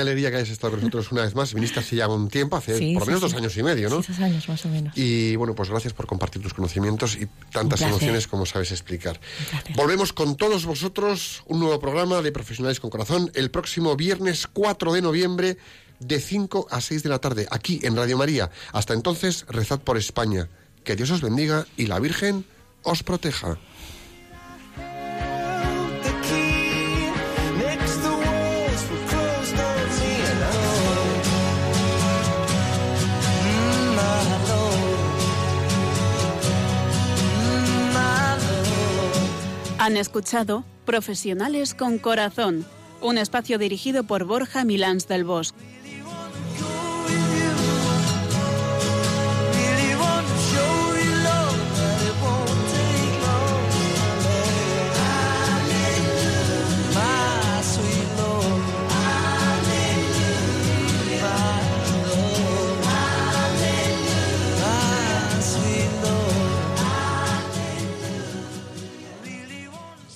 [0.00, 1.54] alegría que hayas estado con nosotros una vez más.
[1.54, 3.26] Viniste hace ya un tiempo, hace Sí, por lo sí, menos sí.
[3.26, 4.02] dos años y medio, ¿no?
[4.02, 4.98] Sí, dos años más o menos.
[4.98, 9.20] Y bueno, pues gracias por compartir tus conocimientos y tantas emociones como sabes explicar.
[9.76, 14.92] Volvemos con todos vosotros un nuevo programa de Profesionales con Corazón el próximo viernes 4
[14.92, 15.58] de noviembre
[16.00, 18.50] de 5 a 6 de la tarde, aquí en Radio María.
[18.72, 20.48] Hasta entonces, rezad por España.
[20.86, 22.44] Que Dios os bendiga y la Virgen
[22.84, 23.58] os proteja.
[39.78, 42.64] Han escuchado Profesionales con Corazón,
[43.00, 45.75] un espacio dirigido por Borja Milans del Bosque.